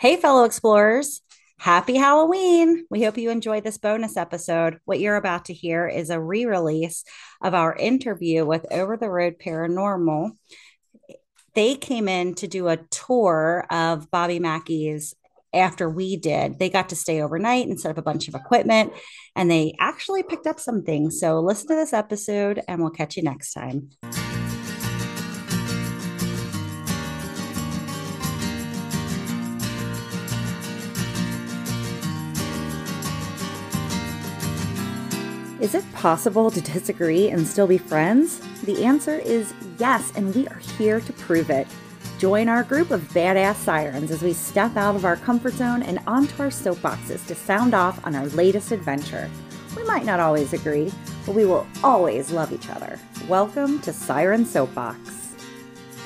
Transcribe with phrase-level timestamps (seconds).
[0.00, 1.22] Hey, fellow explorers.
[1.58, 2.86] Happy Halloween.
[2.88, 4.78] We hope you enjoyed this bonus episode.
[4.84, 7.02] What you're about to hear is a re release
[7.42, 10.36] of our interview with Over the Road Paranormal.
[11.56, 15.16] They came in to do a tour of Bobby Mackey's
[15.52, 16.60] after we did.
[16.60, 18.92] They got to stay overnight and set up a bunch of equipment,
[19.34, 21.18] and they actually picked up some things.
[21.18, 23.90] So listen to this episode, and we'll catch you next time.
[35.60, 38.38] Is it possible to disagree and still be friends?
[38.60, 41.66] The answer is yes, and we are here to prove it.
[42.18, 45.98] Join our group of badass sirens as we step out of our comfort zone and
[46.06, 49.28] onto our soapboxes to sound off on our latest adventure.
[49.76, 50.92] We might not always agree,
[51.26, 52.96] but we will always love each other.
[53.26, 55.34] Welcome to Siren Soapbox.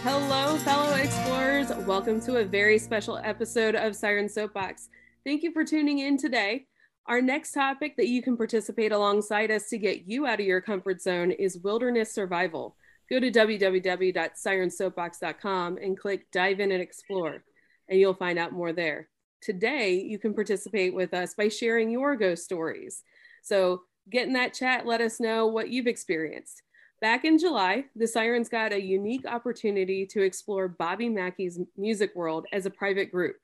[0.02, 1.68] Hello, fellow explorers.
[1.86, 4.88] Welcome to a very special episode of Siren Soapbox.
[5.24, 6.68] Thank you for tuning in today.
[7.06, 10.60] Our next topic that you can participate alongside us to get you out of your
[10.60, 12.76] comfort zone is wilderness survival.
[13.10, 17.42] Go to www.sirensoapbox.com and click dive in and explore,
[17.88, 19.08] and you'll find out more there.
[19.40, 23.02] Today, you can participate with us by sharing your ghost stories.
[23.42, 26.62] So get in that chat, let us know what you've experienced.
[27.00, 32.46] Back in July, the Sirens got a unique opportunity to explore Bobby Mackey's music world
[32.52, 33.38] as a private group.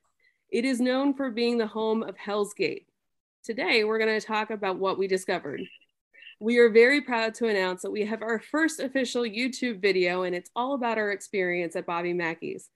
[0.50, 2.86] It is known for being the home of Hell's Gate,
[3.48, 5.62] Today, we're going to talk about what we discovered.
[6.38, 10.34] We are very proud to announce that we have our first official YouTube video, and
[10.36, 12.68] it's all about our experience at Bobby Mackey's.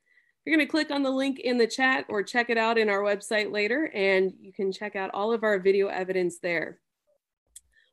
[0.47, 2.89] You're going to click on the link in the chat or check it out in
[2.89, 6.79] our website later, and you can check out all of our video evidence there.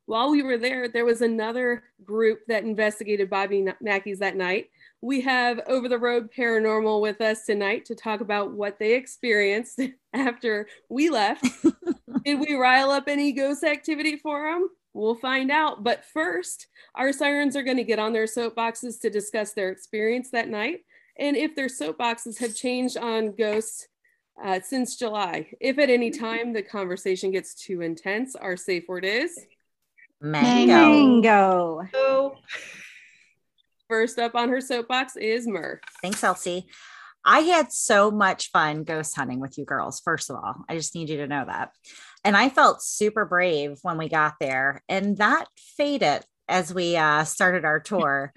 [0.05, 4.69] While we were there, there was another group that investigated Bobby Mackey's that night.
[5.02, 9.80] We have Over the Road Paranormal with us tonight to talk about what they experienced
[10.14, 11.45] after we left
[12.25, 14.69] Did we rile up any ghost activity for them?
[14.94, 15.83] We'll find out.
[15.83, 20.31] But first, our sirens are going to get on their soapboxes to discuss their experience
[20.31, 20.79] that night
[21.18, 23.88] and if their soapboxes have changed on ghosts
[24.44, 25.47] uh, since July.
[25.59, 29.38] If at any time the conversation gets too intense, our safe word is
[30.22, 30.75] mango.
[30.75, 31.88] mango.
[33.89, 35.81] First up on her soapbox is Mur.
[36.03, 36.67] Thanks, Elsie.
[37.25, 40.00] I had so much fun ghost hunting with you girls.
[40.00, 41.72] First of all, I just need you to know that.
[42.23, 45.45] And I felt super brave when we got there, and that
[45.75, 48.31] faded as we uh, started our tour.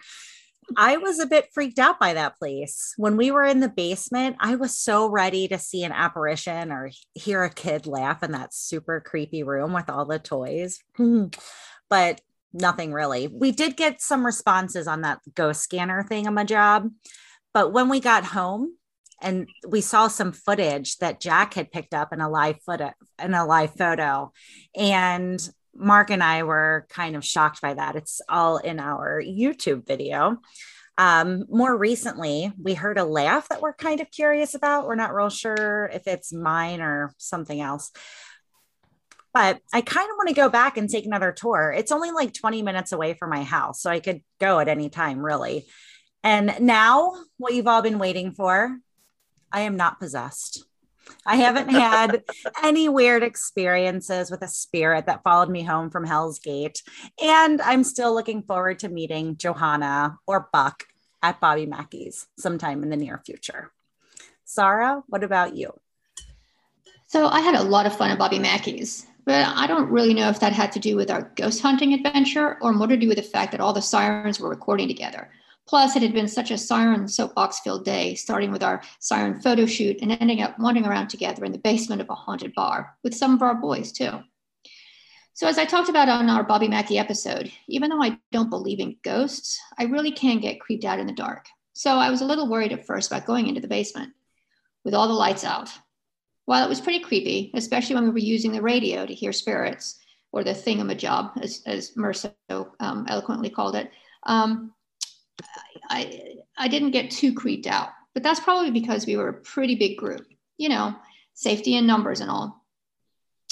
[0.76, 2.94] I was a bit freaked out by that place.
[2.96, 6.90] When we were in the basement, I was so ready to see an apparition or
[7.14, 10.78] hear a kid laugh in that super creepy room with all the toys.
[11.90, 12.20] but
[12.52, 13.28] nothing really.
[13.28, 16.90] We did get some responses on that ghost scanner thing on my job.
[17.54, 18.74] But when we got home,
[19.24, 22.90] and we saw some footage that Jack had picked up in a live photo
[23.22, 24.32] in a live photo
[24.74, 27.96] and Mark and I were kind of shocked by that.
[27.96, 30.38] It's all in our YouTube video.
[30.98, 34.86] Um, more recently, we heard a laugh that we're kind of curious about.
[34.86, 37.90] We're not real sure if it's mine or something else.
[39.34, 41.74] But I kind of want to go back and take another tour.
[41.74, 44.90] It's only like 20 minutes away from my house, so I could go at any
[44.90, 45.66] time, really.
[46.22, 48.78] And now, what you've all been waiting for
[49.52, 50.64] I am not possessed.
[51.26, 52.22] I haven't had
[52.62, 56.82] any weird experiences with a spirit that followed me home from Hell's Gate.
[57.22, 60.84] And I'm still looking forward to meeting Johanna or Buck
[61.22, 63.72] at Bobby Mackey's sometime in the near future.
[64.44, 65.72] Sarah, what about you?
[67.06, 70.28] So I had a lot of fun at Bobby Mackey's, but I don't really know
[70.28, 73.18] if that had to do with our ghost hunting adventure or more to do with
[73.18, 75.30] the fact that all the sirens were recording together.
[75.66, 79.64] Plus, it had been such a siren soapbox filled day, starting with our siren photo
[79.64, 83.14] shoot and ending up wandering around together in the basement of a haunted bar with
[83.14, 84.10] some of our boys, too.
[85.34, 88.80] So, as I talked about on our Bobby Mackey episode, even though I don't believe
[88.80, 91.46] in ghosts, I really can get creeped out in the dark.
[91.74, 94.12] So, I was a little worried at first about going into the basement
[94.84, 95.70] with all the lights out.
[96.44, 99.98] While it was pretty creepy, especially when we were using the radio to hear spirits,
[100.32, 103.90] or the thingamajob, as, as Mercer um, eloquently called it,
[104.24, 104.72] um,
[105.90, 109.74] I, I didn't get too creeped out, but that's probably because we were a pretty
[109.74, 110.26] big group,
[110.56, 110.94] you know,
[111.34, 112.64] safety in numbers and all.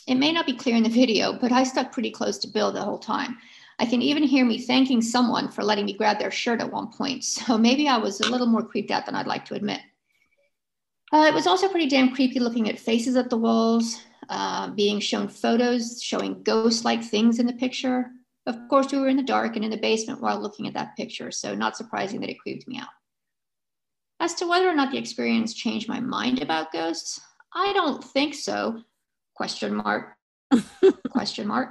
[0.07, 2.73] It may not be clear in the video, but I stuck pretty close to Bill
[2.73, 3.39] the whole time.
[3.79, 6.89] I can even hear me thanking someone for letting me grab their shirt at one
[6.91, 9.81] point, so maybe I was a little more creeped out than I'd like to admit.
[11.13, 15.01] Uh, it was also pretty damn creepy looking at faces at the walls, uh, being
[15.01, 18.11] shown photos showing ghost like things in the picture,
[18.47, 20.97] of course, we were in the dark and in the basement while looking at that
[20.97, 22.89] picture, so not surprising that it creeped me out.
[24.19, 27.21] As to whether or not the experience changed my mind about ghosts,
[27.55, 28.83] I don't think so.
[29.35, 30.15] Question mark.
[31.11, 31.71] Question mark.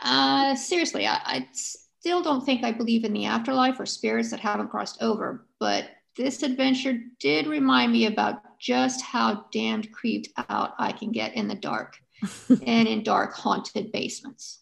[0.00, 4.40] Uh, seriously, I, I still don't think I believe in the afterlife or spirits that
[4.40, 10.74] haven't crossed over, but this adventure did remind me about just how damned creeped out
[10.78, 11.98] I can get in the dark
[12.48, 14.60] and in dark, haunted basements.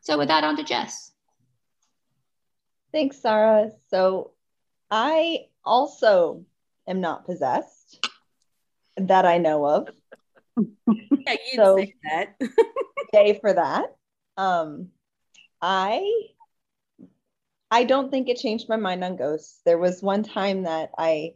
[0.00, 1.12] So, with that, on to Jess.
[2.92, 3.70] Thanks, Sarah.
[3.90, 4.32] So,
[4.90, 6.44] I also
[6.86, 8.08] am not possessed
[8.96, 9.88] that I know of.
[10.56, 12.34] Yeah, you so, say that.
[13.12, 13.94] yay for that.
[14.36, 14.88] Um,
[15.60, 16.02] I
[17.70, 19.60] I don't think it changed my mind on ghosts.
[19.64, 21.34] There was one time that I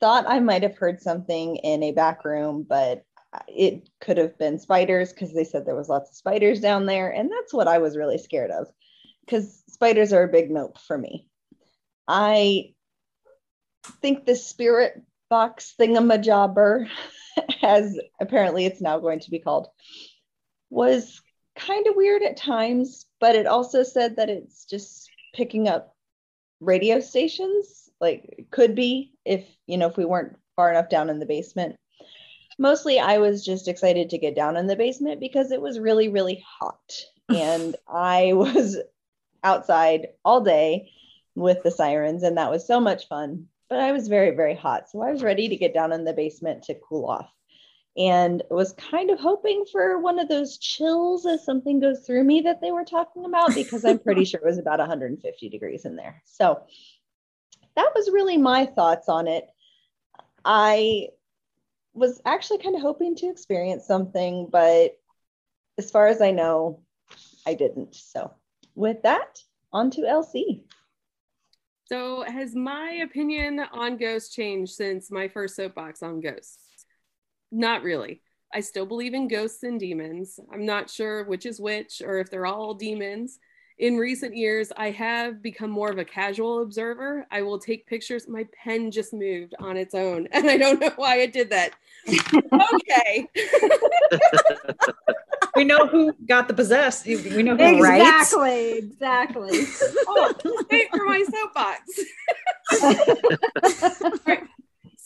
[0.00, 3.04] thought I might have heard something in a back room, but
[3.48, 7.10] it could have been spiders because they said there was lots of spiders down there,
[7.10, 8.66] and that's what I was really scared of
[9.24, 11.28] because spiders are a big nope for me.
[12.06, 12.74] I
[14.00, 16.88] think the spirit box thingamajobber,
[17.62, 19.68] as apparently it's now going to be called,
[20.70, 21.20] was
[21.56, 25.94] kind of weird at times, but it also said that it's just picking up
[26.60, 31.18] radio stations like could be if you know if we weren't far enough down in
[31.18, 31.76] the basement.
[32.58, 36.08] Mostly i was just excited to get down in the basement because it was really
[36.08, 36.92] really hot.
[37.28, 38.76] And i was
[39.42, 40.90] outside all day
[41.34, 43.46] with the sirens and that was so much fun.
[43.68, 46.12] But i was very very hot so i was ready to get down in the
[46.12, 47.30] basement to cool off.
[47.98, 52.42] And was kind of hoping for one of those chills as something goes through me
[52.42, 55.96] that they were talking about because I'm pretty sure it was about 150 degrees in
[55.96, 56.22] there.
[56.26, 56.60] So
[57.76, 59.46] that was really my thoughts on it.
[60.44, 61.08] I
[61.94, 64.98] was actually kind of hoping to experience something, but
[65.78, 66.80] as far as I know,
[67.46, 67.94] I didn't.
[67.94, 68.32] So
[68.74, 69.40] with that,
[69.72, 70.64] on to Elsie.
[71.84, 76.58] So has my opinion on ghosts changed since my first soapbox on ghosts?
[77.52, 78.22] Not really.
[78.52, 80.40] I still believe in ghosts and demons.
[80.52, 83.38] I'm not sure which is which or if they're all demons.
[83.78, 87.26] In recent years, I have become more of a casual observer.
[87.30, 88.26] I will take pictures.
[88.26, 91.72] My pen just moved on its own, and I don't know why it did that.
[92.08, 93.28] okay.
[95.56, 97.04] we know who got the possessed.
[97.04, 98.76] We know who, exactly, right?
[98.76, 99.50] Exactly.
[100.08, 100.32] oh,
[100.70, 102.00] wait for my soapbox.
[104.26, 104.42] right.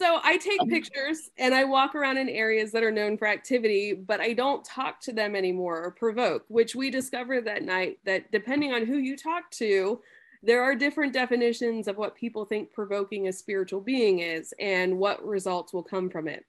[0.01, 3.93] So I take pictures and I walk around in areas that are known for activity,
[3.93, 8.33] but I don't talk to them anymore or provoke, which we discovered that night that
[8.33, 10.01] depending on who you talk to,
[10.43, 15.23] there are different definitions of what people think provoking a spiritual being is and what
[15.23, 16.47] results will come from it.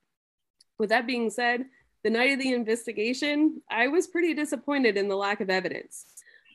[0.77, 1.65] With that being said,
[2.05, 6.05] the night of the investigation, I was pretty disappointed in the lack of evidence.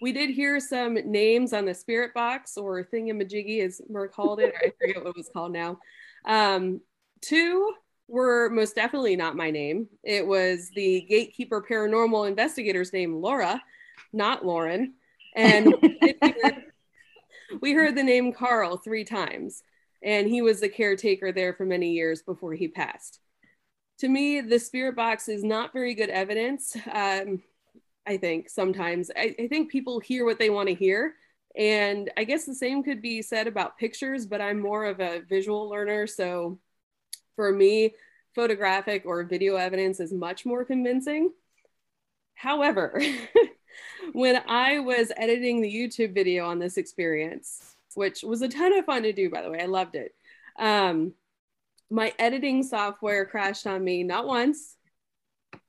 [0.00, 4.54] We did hear some names on the spirit box or thingamajiggy, as Mur called it,
[4.54, 5.78] or I forget what it was called now.
[6.26, 6.80] Um,
[7.20, 7.72] two
[8.08, 9.88] were most definitely not my name.
[10.04, 13.60] It was the gatekeeper paranormal investigator's name, Laura,
[14.12, 14.94] not Lauren.
[15.34, 15.74] And
[17.60, 19.62] we heard the name Carl three times,
[20.02, 23.20] and he was the caretaker there for many years before he passed.
[23.98, 26.76] To me, the spirit box is not very good evidence.
[26.92, 27.42] Um,
[28.06, 31.14] I think sometimes I, I think people hear what they want to hear
[31.56, 35.22] and I guess the same could be said about pictures, but I'm more of a
[35.26, 36.06] visual learner.
[36.06, 36.58] So
[37.36, 37.94] for me,
[38.34, 41.32] photographic or video evidence is much more convincing.
[42.34, 43.00] However,
[44.12, 48.84] when I was editing the YouTube video on this experience, which was a ton of
[48.84, 50.14] fun to do, by the way, I loved it.
[50.58, 51.14] Um,
[51.90, 54.76] my editing software crashed on me not once,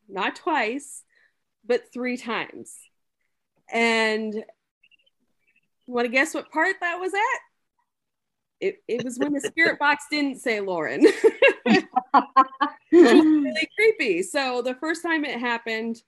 [0.09, 1.03] not twice,
[1.65, 2.73] but three times.
[3.71, 4.43] And you
[5.93, 7.46] Want to guess what part that was at?
[8.59, 11.05] It, it was when the spirit box didn't say Lauren.
[12.91, 14.23] really creepy.
[14.23, 16.01] So the first time it happened,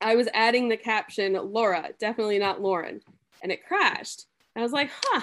[0.00, 3.00] I was adding the caption Laura, definitely not Lauren,
[3.42, 4.26] and it crashed.
[4.56, 5.22] I was like, huh,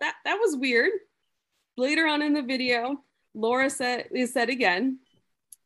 [0.00, 0.90] that that was weird.
[1.76, 3.02] Later on in the video,
[3.34, 4.98] Laura said is said again,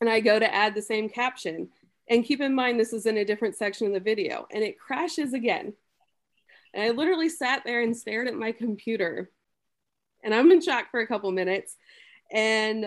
[0.01, 1.69] and I go to add the same caption.
[2.09, 4.79] And keep in mind, this is in a different section of the video, and it
[4.79, 5.75] crashes again.
[6.75, 9.31] And I literally sat there and stared at my computer.
[10.25, 11.77] And I'm in shock for a couple minutes.
[12.33, 12.87] And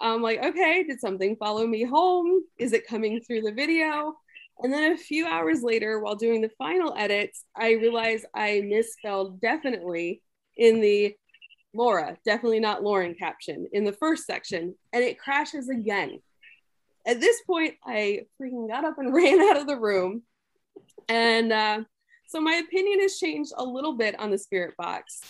[0.00, 2.42] I'm like, okay, did something follow me home?
[2.58, 4.14] Is it coming through the video?
[4.60, 9.40] And then a few hours later, while doing the final edits, I realized I misspelled
[9.40, 10.22] definitely
[10.56, 11.16] in the
[11.74, 16.20] Laura, definitely not Lauren caption in the first section, and it crashes again.
[17.06, 20.22] At this point, I freaking got up and ran out of the room.
[21.08, 21.80] And uh,
[22.28, 25.22] so my opinion has changed a little bit on the spirit box.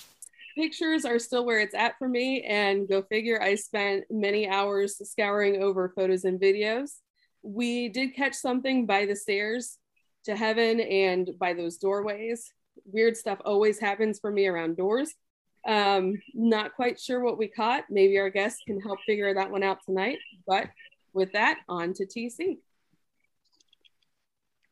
[0.54, 2.42] Pictures are still where it's at for me.
[2.42, 6.90] And go figure, I spent many hours scouring over photos and videos.
[7.42, 9.78] We did catch something by the stairs
[10.24, 12.52] to heaven and by those doorways.
[12.84, 15.12] Weird stuff always happens for me around doors.
[15.66, 17.84] Um, not quite sure what we caught.
[17.90, 20.18] Maybe our guests can help figure that one out tonight.
[20.46, 20.68] But
[21.12, 22.58] with that, on to TC.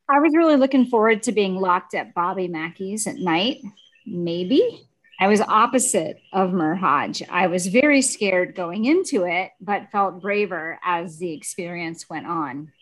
[0.09, 3.59] I was really looking forward to being locked at Bobby Mackey's at night.
[4.05, 4.89] Maybe.
[5.23, 7.23] I was opposite of Merhaj.
[7.29, 12.73] I was very scared going into it, but felt braver as the experience went on.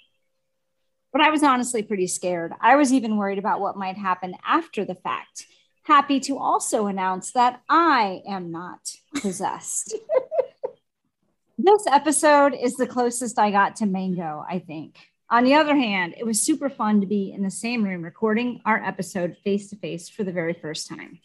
[1.12, 2.52] But I was honestly pretty scared.
[2.60, 5.46] I was even worried about what might happen after the fact.
[5.82, 9.96] Happy to also announce that I am not possessed.
[11.58, 14.96] this episode is the closest I got to Mango, I think.
[15.28, 18.60] On the other hand, it was super fun to be in the same room recording
[18.64, 21.18] our episode face to face for the very first time.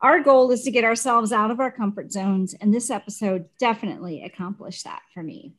[0.00, 4.22] Our goal is to get ourselves out of our comfort zones, and this episode definitely
[4.22, 5.54] accomplished that for me.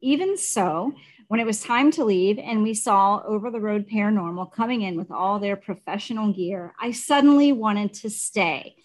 [0.00, 0.92] Even so,
[1.26, 4.96] when it was time to leave and we saw Over the Road Paranormal coming in
[4.96, 8.76] with all their professional gear, I suddenly wanted to stay.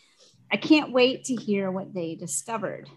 [0.51, 2.89] I can't wait to hear what they discovered.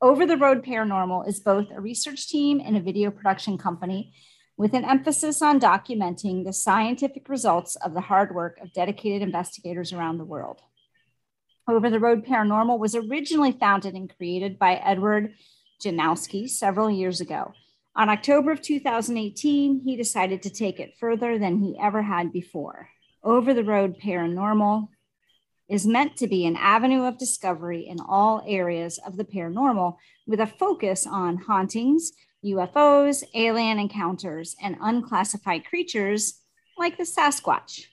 [0.00, 4.12] Over the Road Paranormal is both a research team and a video production company
[4.56, 9.92] with an emphasis on documenting the scientific results of the hard work of dedicated investigators
[9.92, 10.60] around the world.
[11.68, 15.34] Over the Road Paranormal was originally founded and created by Edward
[15.80, 17.52] Janowski several years ago.
[17.94, 22.88] On October of 2018, he decided to take it further than he ever had before.
[23.22, 24.88] Over the Road Paranormal
[25.68, 30.40] is meant to be an avenue of discovery in all areas of the paranormal with
[30.40, 32.10] a focus on hauntings,
[32.44, 36.40] UFOs, alien encounters, and unclassified creatures
[36.76, 37.86] like the Sasquatch.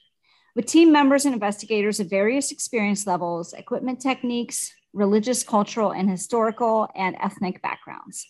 [0.56, 6.88] With team members and investigators of various experience levels, equipment techniques, religious, cultural, and historical
[6.96, 8.26] and ethnic backgrounds.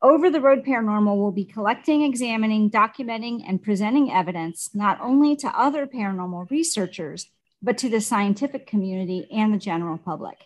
[0.00, 5.48] Over the Road Paranormal will be collecting, examining, documenting, and presenting evidence not only to
[5.48, 7.26] other paranormal researchers,
[7.60, 10.38] but to the scientific community and the general public.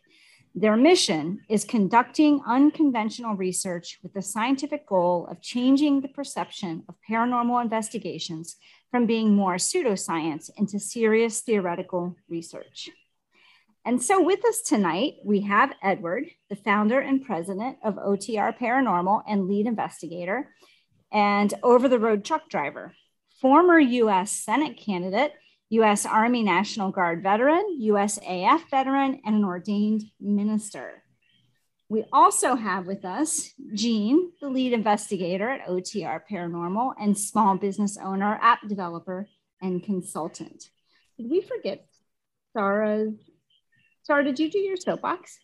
[0.55, 6.95] Their mission is conducting unconventional research with the scientific goal of changing the perception of
[7.09, 8.57] paranormal investigations
[8.91, 12.91] from being more pseudoscience into serious theoretical research.
[13.87, 19.23] And so, with us tonight, we have Edward, the founder and president of OTR Paranormal
[19.27, 20.55] and lead investigator,
[21.11, 22.93] and over the road truck driver,
[23.41, 25.33] former US Senate candidate
[25.73, 26.05] U.S.
[26.05, 31.03] Army National Guard veteran, USAF veteran, and an ordained minister.
[31.89, 37.97] We also have with us Jean, the lead investigator at OTR Paranormal and small business
[37.97, 39.27] owner, app developer,
[39.63, 40.63] and consultant.
[41.17, 41.87] Did we forget
[42.53, 43.07] Sarah?
[44.03, 45.39] Sarah, did you do your soapbox?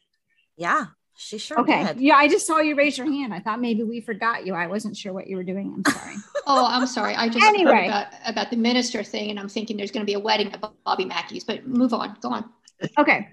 [0.59, 0.89] Yeah.
[1.21, 1.85] She sure okay.
[1.85, 2.01] did.
[2.01, 3.35] Yeah, I just saw you raise your hand.
[3.35, 4.55] I thought maybe we forgot you.
[4.55, 5.75] I wasn't sure what you were doing.
[5.75, 6.15] I'm sorry.
[6.47, 7.17] oh, I'm sorry.
[7.17, 7.73] I just Anyway.
[7.73, 10.53] heard about, about the minister thing, and I'm thinking there's going to be a wedding
[10.53, 11.43] at Bobby Mackey's.
[11.43, 12.17] But move on.
[12.21, 12.49] Go on.
[12.97, 13.29] Okay.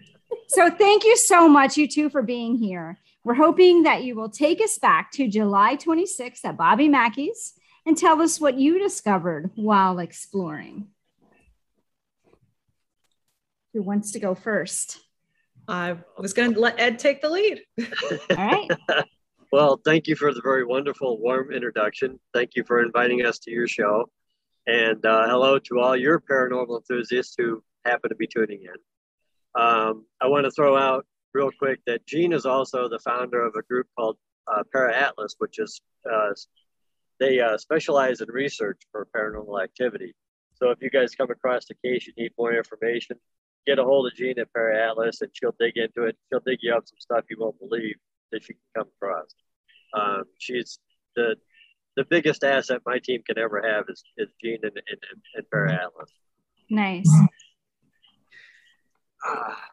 [0.47, 2.97] So thank you so much, you two, for being here.
[3.23, 7.53] We're hoping that you will take us back to July 26th at Bobby Mackey's
[7.85, 10.87] and tell us what you discovered while exploring.
[13.73, 15.04] Who wants to go first?
[15.67, 17.61] I was going to let Ed take the lead.
[18.31, 18.69] All right.
[19.51, 22.19] Well, thank you for the very wonderful, warm introduction.
[22.33, 24.09] Thank you for inviting us to your show.
[24.67, 29.61] And uh, hello to all your paranormal enthusiasts who happen to be tuning in.
[29.61, 33.53] Um, I want to throw out real quick that Jean is also the founder of
[33.55, 34.17] a group called
[34.47, 35.79] uh, Para Atlas, which is
[36.11, 36.33] uh,
[37.19, 40.15] they uh, specialize in research for paranormal activity.
[40.55, 43.17] So if you guys come across a case you need more information,
[43.65, 46.17] get a hold of Jean at Para Atlas and she'll dig into it.
[46.29, 47.95] She'll dig you up some stuff you won't believe
[48.31, 49.33] that she can come across.
[49.93, 50.79] Um, she's
[51.15, 51.35] the
[51.95, 54.99] the biggest asset my team can ever have is, is Jean and, and,
[55.35, 56.11] and Para Atlas.
[56.69, 57.09] Nice.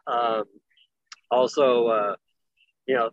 [0.07, 0.45] Um,
[1.29, 2.15] also, uh,
[2.87, 3.09] you know,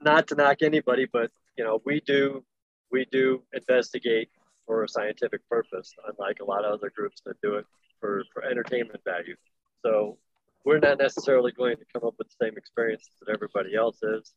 [0.00, 2.44] not to knock anybody, but you know, we do
[2.90, 4.28] we do investigate
[4.66, 7.66] for a scientific purpose, unlike a lot of other groups that do it
[8.00, 9.36] for, for entertainment value.
[9.86, 10.18] So
[10.64, 14.34] we're not necessarily going to come up with the same experiences that everybody else is.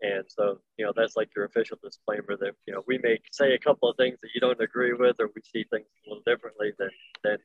[0.00, 3.52] And so, you know, that's like your official disclaimer that, you know, we may say
[3.52, 6.22] a couple of things that you don't agree with, or we see things a little
[6.24, 6.90] differently than,
[7.24, 7.38] than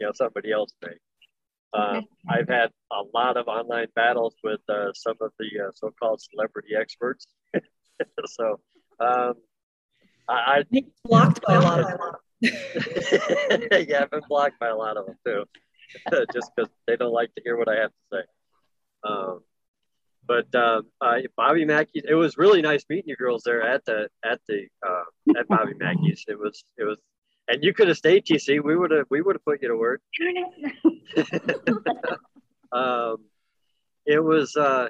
[0.00, 0.94] you know, somebody else may.
[1.74, 6.20] Um, I've had a lot of online battles with uh, some of the uh, so-called
[6.20, 7.26] celebrity experts.
[8.26, 8.60] so
[9.00, 9.34] um,
[10.28, 12.00] I, I blocked by a lot of them.
[13.88, 15.44] yeah, I've been blocked by a lot of them too,
[16.32, 18.22] just because they don't like to hear what I have to say.
[19.04, 19.40] Um,
[20.26, 22.04] but uh, uh, Bobby Mackey's.
[22.08, 25.74] It was really nice meeting you girls there at the at the uh, at Bobby
[25.74, 26.24] Mackey's.
[26.28, 26.98] It was it was,
[27.48, 28.62] and you could have stayed, TC.
[28.62, 30.00] We would have we would have put you to work.
[32.72, 33.16] um,
[34.06, 34.88] it was uh,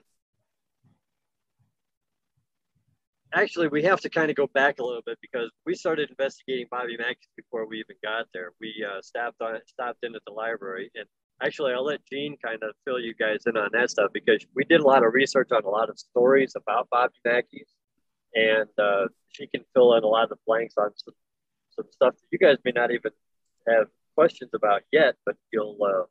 [3.34, 6.66] actually we have to kind of go back a little bit because we started investigating
[6.70, 8.52] Bobby Mackey's before we even got there.
[8.60, 11.06] We uh, stopped on stopped in at the library, and
[11.42, 14.64] actually I'll let Jean kind of fill you guys in on that stuff because we
[14.64, 17.68] did a lot of research on a lot of stories about Bobby Mackey's,
[18.34, 21.14] and uh, she can fill in a lot of the blanks on some,
[21.76, 23.12] some stuff that you guys may not even
[23.68, 26.04] have questions about yet, but you'll uh,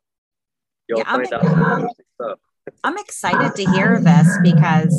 [0.88, 2.38] you'll Yeah, I'm- find out some interesting stuff.
[2.84, 4.94] I'm excited to hear this because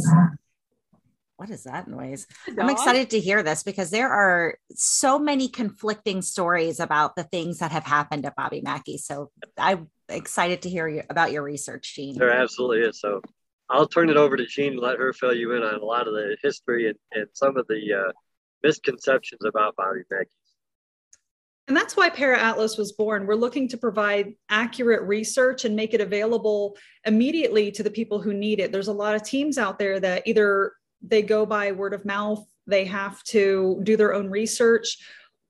[1.44, 2.26] what is that noise?
[2.58, 7.60] I'm excited to hear this because there are so many conflicting stories about the things
[7.60, 8.98] that have happened at Bobby Mackey.
[8.98, 12.18] So I'm excited to hear you about your research, Jean.
[12.18, 13.02] There absolutely is.
[13.02, 13.22] So
[13.70, 16.08] I'll turn it over to Jean and let her fill you in on a lot
[16.08, 18.12] of the history and, and some of the uh,
[18.64, 20.30] misconceptions about Bobby Mackey.
[21.68, 23.26] And that's why Para Atlas was born.
[23.26, 28.34] We're looking to provide accurate research and make it available immediately to the people who
[28.34, 28.72] need it.
[28.72, 30.72] There's a lot of teams out there that either
[31.04, 34.98] they go by word of mouth, they have to do their own research,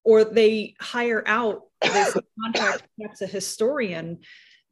[0.04, 4.20] or they hire out this contract perhaps a historian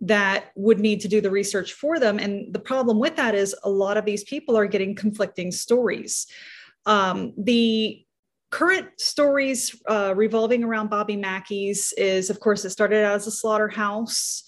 [0.02, 2.18] that would need to do the research for them.
[2.18, 6.26] And the problem with that is a lot of these people are getting conflicting stories.
[6.88, 8.04] Um, the
[8.50, 13.32] current stories uh, revolving around Bobby Mackey's is, of course, it started out as a
[13.32, 14.44] slaughterhouse.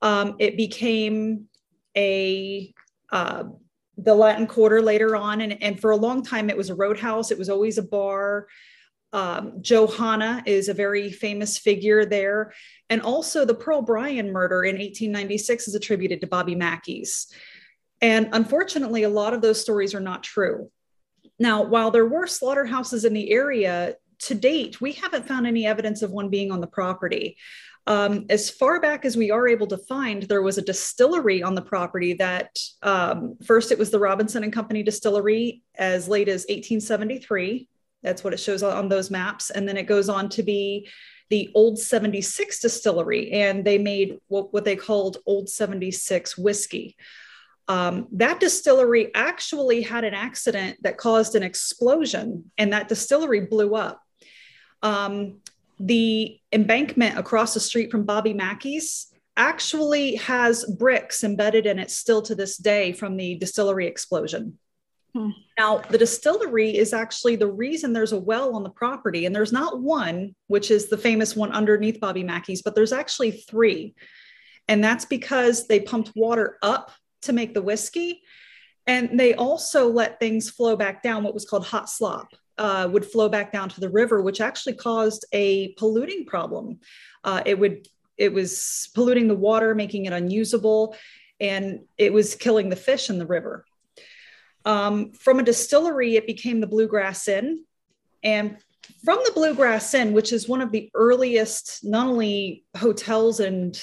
[0.00, 1.46] Um, it became
[1.96, 2.72] a
[3.12, 3.44] uh,
[3.96, 7.30] the Latin Quarter later on, and, and for a long time it was a roadhouse.
[7.30, 8.48] It was always a bar.
[9.12, 12.52] Um, Johanna is a very famous figure there,
[12.90, 17.28] and also the Pearl Bryan murder in 1896 is attributed to Bobby Mackey's.
[18.00, 20.70] And unfortunately, a lot of those stories are not true.
[21.38, 26.02] Now, while there were slaughterhouses in the area, to date, we haven't found any evidence
[26.02, 27.36] of one being on the property.
[27.86, 31.54] Um, as far back as we are able to find, there was a distillery on
[31.54, 36.42] the property that um, first it was the Robinson and Company distillery as late as
[36.42, 37.68] 1873.
[38.02, 39.50] That's what it shows on those maps.
[39.50, 40.88] And then it goes on to be
[41.30, 46.96] the Old 76 distillery, and they made what, what they called Old 76 whiskey.
[47.66, 53.74] Um, that distillery actually had an accident that caused an explosion, and that distillery blew
[53.74, 54.02] up.
[54.82, 55.40] Um,
[55.78, 62.22] the embankment across the street from Bobby Mackey's actually has bricks embedded in it still
[62.22, 64.58] to this day from the distillery explosion.
[65.14, 65.30] Hmm.
[65.58, 69.52] Now, the distillery is actually the reason there's a well on the property, and there's
[69.52, 73.94] not one, which is the famous one underneath Bobby Mackey's, but there's actually three.
[74.66, 76.90] And that's because they pumped water up
[77.22, 78.22] to make the whiskey.
[78.86, 82.28] And they also let things flow back down, what was called hot slop.
[82.56, 86.78] Uh, would flow back down to the river, which actually caused a polluting problem.
[87.24, 90.94] Uh, it would it was polluting the water, making it unusable,
[91.40, 93.64] and it was killing the fish in the river.
[94.64, 97.64] Um, from a distillery, it became the Bluegrass Inn,
[98.22, 98.56] and
[99.04, 103.80] from the Bluegrass Inn, which is one of the earliest not only hotels and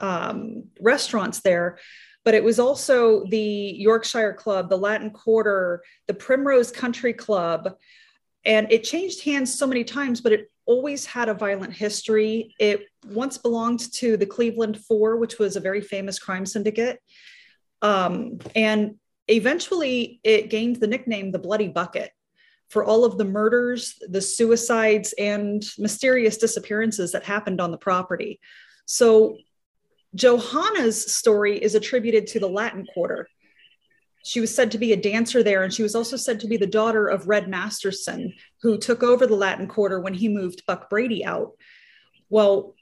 [0.00, 1.78] um, restaurants there,
[2.24, 3.38] but it was also the
[3.78, 7.76] Yorkshire Club, the Latin Quarter, the Primrose Country Club.
[8.48, 12.54] And it changed hands so many times, but it always had a violent history.
[12.58, 16.98] It once belonged to the Cleveland Four, which was a very famous crime syndicate.
[17.82, 18.96] Um, and
[19.28, 22.10] eventually it gained the nickname the Bloody Bucket
[22.70, 28.40] for all of the murders, the suicides, and mysterious disappearances that happened on the property.
[28.86, 29.36] So
[30.14, 33.28] Johanna's story is attributed to the Latin Quarter.
[34.24, 36.56] She was said to be a dancer there, and she was also said to be
[36.56, 40.90] the daughter of Red Masterson, who took over the Latin Quarter when he moved Buck
[40.90, 41.52] Brady out.
[42.28, 42.74] Well,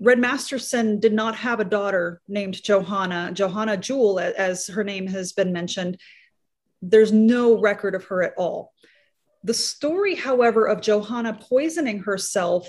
[0.00, 3.30] Red Masterson did not have a daughter named Johanna.
[3.32, 5.98] Johanna Jewel, as her name has been mentioned,
[6.80, 8.72] there's no record of her at all.
[9.44, 12.68] The story, however, of Johanna poisoning herself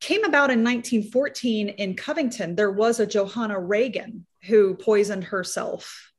[0.00, 2.56] came about in 1914 in Covington.
[2.56, 6.12] There was a Johanna Reagan who poisoned herself,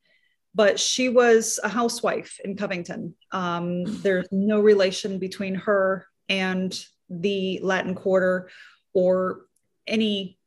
[0.55, 3.13] but she was a housewife in Covington.
[3.31, 6.73] Um, there's no relation between her and
[7.09, 8.49] the Latin Quarter
[8.93, 9.41] or
[9.85, 10.39] any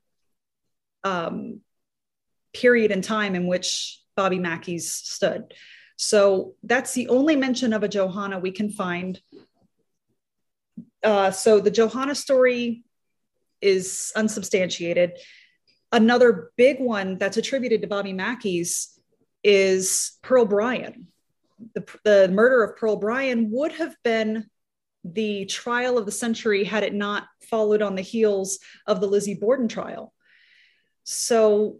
[1.04, 1.60] um,
[2.54, 5.52] period in time in which Bobby Mackey's stood.
[5.96, 9.20] So that's the only mention of a Johanna we can find.
[11.04, 12.82] Uh, so the Johanna story
[13.60, 15.18] is unsubstantiated.
[15.92, 18.97] Another big one that's attributed to Bobby Mackey's
[19.42, 21.08] is Pearl Bryan.
[21.74, 24.46] The, the murder of Pearl Bryan would have been
[25.04, 29.34] the trial of the century had it not followed on the heels of the Lizzie
[29.34, 30.12] Borden trial.
[31.04, 31.78] So,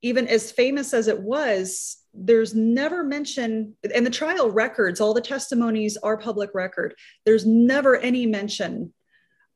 [0.00, 5.20] even as famous as it was, there's never mention, and the trial records, all the
[5.20, 6.94] testimonies are public record.
[7.24, 8.92] There's never any mention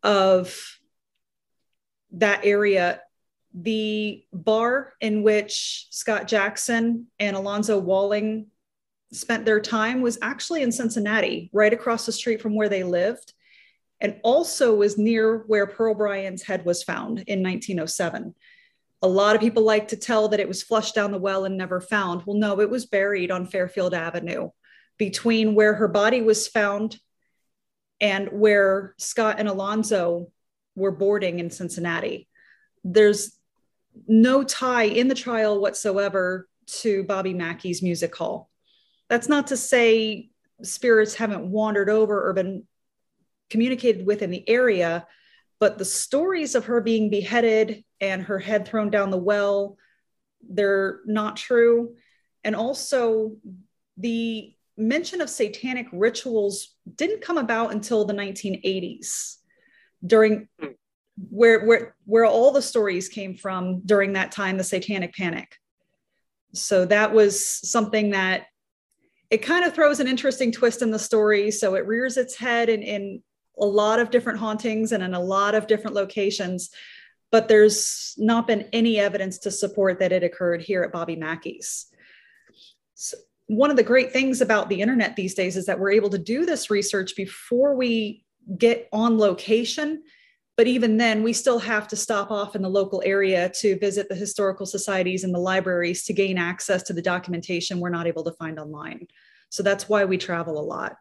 [0.03, 0.59] of
[2.13, 3.01] that area.
[3.55, 8.47] The bar in which Scott Jackson and Alonzo Walling
[9.13, 13.35] spent their time was actually in Cincinnati, right across the street from where they lived,
[14.01, 18.35] and also was near where Pearl Bryan's head was found in 1907.
[19.03, 21.57] A lot of people like to tell that it was flushed down the well and
[21.57, 22.23] never found.
[22.25, 24.51] Well, no, it was buried on Fairfield Avenue
[24.97, 26.99] between where her body was found
[28.01, 30.31] and where Scott and Alonzo
[30.75, 32.29] were boarding in Cincinnati.
[32.85, 33.37] There's
[34.07, 38.51] no tie in the trial whatsoever to Bobby Mackey's music hall.
[39.09, 40.31] That's not to say
[40.63, 42.65] spirits haven't wandered over or been
[43.51, 45.07] communicated with in the area,
[45.61, 49.77] but the stories of her being beheaded and her head thrown down the well,
[50.49, 51.95] they're not true.
[52.45, 53.37] And also,
[53.97, 59.37] the mention of satanic rituals didn't come about until the 1980s
[60.05, 60.69] during hmm.
[61.17, 65.59] Where where where all the stories came from during that time the satanic panic
[66.55, 68.47] so that was something that
[69.33, 71.51] it kind of throws an interesting twist in the story.
[71.51, 73.23] So it rears its head in, in
[73.59, 76.69] a lot of different hauntings and in a lot of different locations,
[77.31, 81.87] but there's not been any evidence to support that it occurred here at Bobby Mackey's.
[82.93, 86.11] So one of the great things about the internet these days is that we're able
[86.11, 88.27] to do this research before we
[88.59, 90.03] get on location.
[90.63, 94.09] But even then, we still have to stop off in the local area to visit
[94.09, 98.23] the historical societies and the libraries to gain access to the documentation we're not able
[98.23, 99.09] to find online.
[99.49, 100.95] So that's why we travel a lot.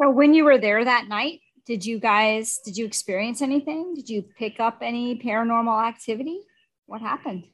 [0.00, 3.92] So when you were there that night, did you guys did you experience anything?
[3.92, 6.40] Did you pick up any paranormal activity?
[6.86, 7.48] What happened?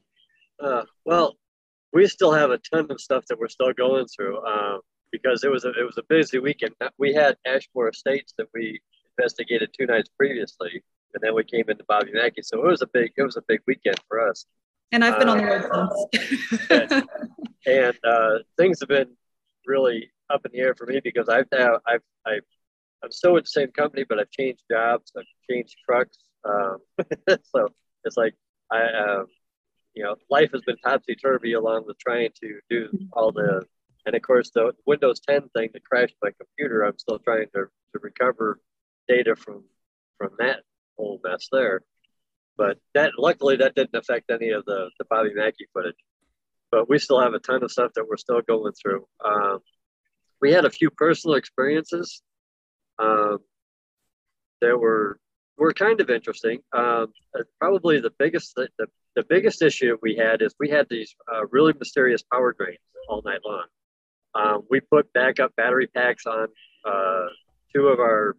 [0.63, 1.35] Uh, well,
[1.93, 4.79] we still have a ton of stuff that we're still going through um,
[5.11, 6.75] because it was a it was a busy weekend.
[6.99, 8.81] We had Ashmore Estates that we
[9.19, 10.83] investigated two nights previously,
[11.15, 12.43] and then we came into Bobby Mackey.
[12.43, 14.47] So it was a big it was a big weekend for us.
[14.93, 16.93] And I've been uh, on the road since.
[16.93, 17.09] and,
[17.67, 19.11] and uh, things have been
[19.67, 22.45] really up in the air for me because I've now I've, I've
[23.03, 26.19] I'm still with the same company, but I've changed jobs, I've changed trucks.
[26.45, 26.79] Um,
[27.29, 27.69] so
[28.05, 28.35] it's like
[28.71, 29.27] I, um,
[29.95, 33.65] you know, life has been topsy turvy along with trying to do all the,
[34.07, 36.83] and of course the Windows 10 thing that crashed my computer.
[36.83, 38.61] I'm still trying to, to recover
[39.09, 39.65] data from
[40.19, 40.61] from that
[40.97, 41.83] whole mess there.
[42.57, 45.97] But that luckily that didn't affect any of the the Bobby Mackey footage.
[46.71, 49.07] But we still have a ton of stuff that we're still going through.
[49.25, 49.61] Um,
[50.41, 52.23] we had a few personal experiences
[52.99, 53.39] um,
[54.61, 55.19] that were
[55.57, 56.61] were kind of interesting.
[56.73, 60.87] Um, uh, probably the biggest the, the, the, biggest issue we had is we had
[60.89, 63.65] these uh, really mysterious power drains all night long.
[64.35, 66.49] Um, we put backup battery packs on
[66.85, 67.27] uh,
[67.75, 68.37] two of our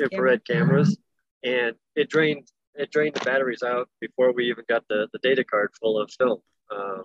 [0.00, 0.96] infrared cameras,
[1.44, 5.42] and it drained it drained the batteries out before we even got the, the data
[5.42, 6.38] card full of film.
[6.70, 7.04] Um,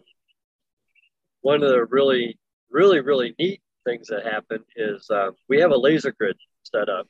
[1.41, 2.37] one of the really,
[2.69, 7.07] really, really neat things that happened is uh, we have a laser grid set up.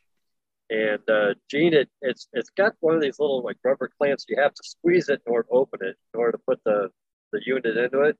[0.69, 4.25] And uh, Jean, it, it's it's got one of these little like rubber clamps.
[4.29, 6.89] You have to squeeze it in order to open it, in order to put the,
[7.31, 8.17] the unit into it.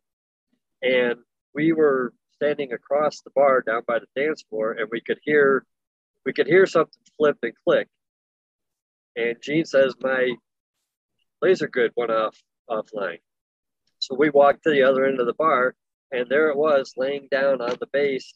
[0.81, 1.19] And
[1.55, 5.65] we were standing across the bar down by the dance floor, and we could hear
[6.25, 7.87] we could hear something flip and click.
[9.15, 10.33] And Jean says my
[11.41, 12.37] laser grid went off
[12.69, 13.19] offline.
[13.99, 15.75] So we walked to the other end of the bar,
[16.11, 18.33] and there it was laying down on the base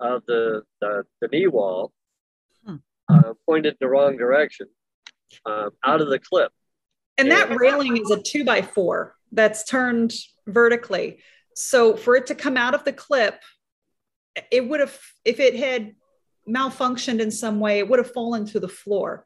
[0.00, 1.92] of the, the, the knee wall,
[2.64, 2.76] hmm.
[3.08, 4.66] uh, pointed in the wrong direction,
[5.44, 6.52] um, out of the clip.
[7.18, 10.12] And, and that railing is a two by four that's turned
[10.46, 11.18] vertically.
[11.54, 13.40] So for it to come out of the clip,
[14.50, 15.94] it would have, if it had
[16.48, 19.24] malfunctioned in some way, it would have fallen to the floor.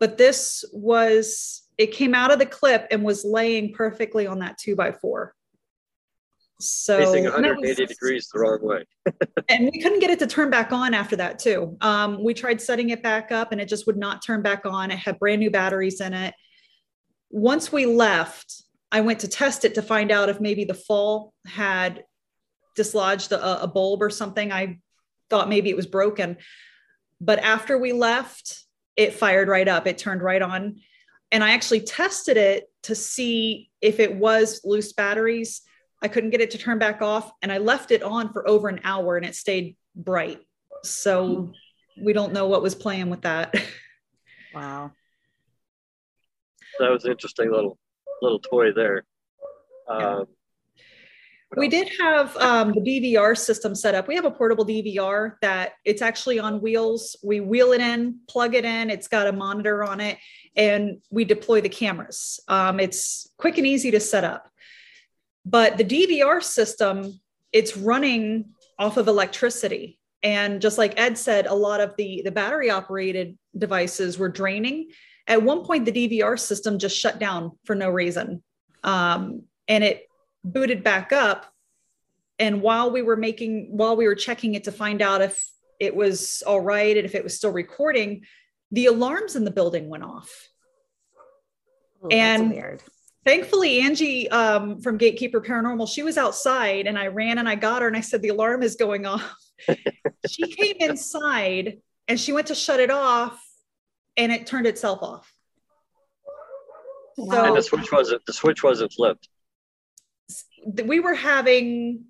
[0.00, 4.58] But this was, it came out of the clip and was laying perfectly on that
[4.58, 5.34] two by four.
[6.60, 8.84] So facing 180 was, degrees the wrong way.
[9.48, 11.76] and we couldn't get it to turn back on after that too.
[11.80, 14.90] Um, we tried setting it back up and it just would not turn back on.
[14.90, 16.34] It had brand new batteries in it.
[17.30, 21.34] Once we left, I went to test it to find out if maybe the fall
[21.46, 22.04] had
[22.76, 24.52] dislodged a, a bulb or something.
[24.52, 24.78] I
[25.34, 26.36] thought maybe it was broken.
[27.20, 28.64] But after we left,
[28.96, 29.88] it fired right up.
[29.88, 30.76] It turned right on.
[31.32, 35.62] and I actually tested it to see if it was loose batteries.
[36.00, 38.68] I couldn't get it to turn back off, and I left it on for over
[38.68, 40.40] an hour, and it stayed bright.
[40.84, 41.50] So
[42.00, 43.54] we don't know what was playing with that.
[44.54, 44.92] Wow.
[46.78, 47.76] That was an interesting little
[48.22, 49.02] little toy there.
[49.88, 50.28] Um, what
[51.56, 54.08] We did have um, the DVR system set up.
[54.08, 57.16] We have a portable DVR that it's actually on wheels.
[57.22, 58.90] We wheel it in, plug it in.
[58.90, 60.18] It's got a monitor on it,
[60.56, 62.40] and we deploy the cameras.
[62.48, 64.48] Um, it's quick and easy to set up.
[65.44, 67.20] But the DVR system,
[67.52, 68.46] it's running
[68.78, 69.98] off of electricity.
[70.22, 74.88] And just like Ed said, a lot of the, the battery operated devices were draining.
[75.26, 78.42] At one point, the DVR system just shut down for no reason.
[78.82, 80.06] Um, and it
[80.44, 81.46] booted back up.
[82.38, 85.48] And while we were making, while we were checking it to find out if
[85.80, 88.24] it was all right and if it was still recording,
[88.70, 90.48] the alarms in the building went off.
[92.04, 92.82] Ooh, that's And- weird.
[93.24, 97.80] Thankfully, Angie um, from Gatekeeper Paranormal, she was outside and I ran and I got
[97.80, 99.34] her and I said, the alarm is going off.
[100.28, 103.42] she came inside and she went to shut it off
[104.18, 105.32] and it turned itself off.
[107.16, 109.26] and So the switch wasn't the switch wasn't flipped.
[110.64, 112.04] We were having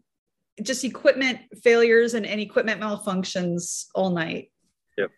[0.63, 4.53] just equipment failures and, and equipment malfunctions all night.
[4.97, 5.11] Yep.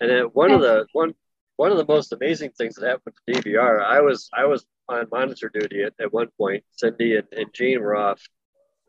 [0.00, 1.14] And then one of the one
[1.56, 5.06] one of the most amazing things that happened to DVR, I was I was on
[5.10, 6.62] monitor duty at, at one point.
[6.72, 8.22] Cindy and, and Jean were off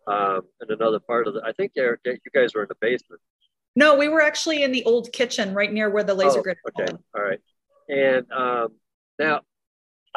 [0.08, 1.42] um, in another part of the.
[1.46, 3.22] I think Eric, you guys were in the basement.
[3.76, 6.58] No, we were actually in the old kitchen right near where the laser Oh, grid.
[6.80, 7.40] Okay, all right.
[7.90, 8.70] And um,
[9.20, 9.42] now,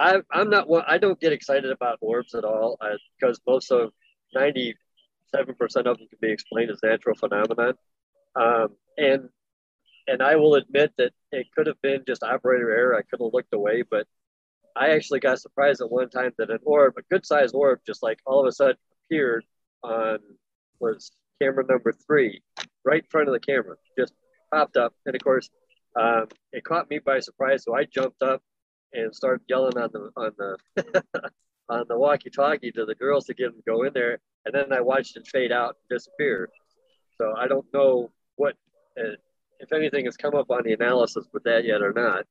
[0.00, 0.84] I, I'm not one.
[0.94, 3.92] I don't get excited about orbs at all uh, because most of
[4.34, 7.74] ninety-seven percent of them can be explained as natural phenomenon.
[8.34, 9.28] Um, and
[10.08, 12.96] and I will admit that it could have been just operator error.
[12.96, 14.06] I could have looked away, but
[14.74, 18.18] I actually got surprised at one time that an orb, a good-sized orb, just like
[18.24, 19.44] all of a sudden appeared
[19.82, 20.18] on
[20.80, 22.42] was camera number three,
[22.84, 24.14] right in front of the camera, just
[24.52, 25.50] popped up, and of course
[26.00, 28.42] um, it caught me by surprise, so I jumped up
[28.92, 31.04] and started yelling on the on the
[31.68, 34.72] on the walkie-talkie to the girls to get them to go in there, and then
[34.72, 36.50] I watched it fade out and disappear.
[37.16, 38.54] So I don't know what,
[38.98, 39.14] uh,
[39.60, 42.24] if anything, has come up on the analysis with that yet or not,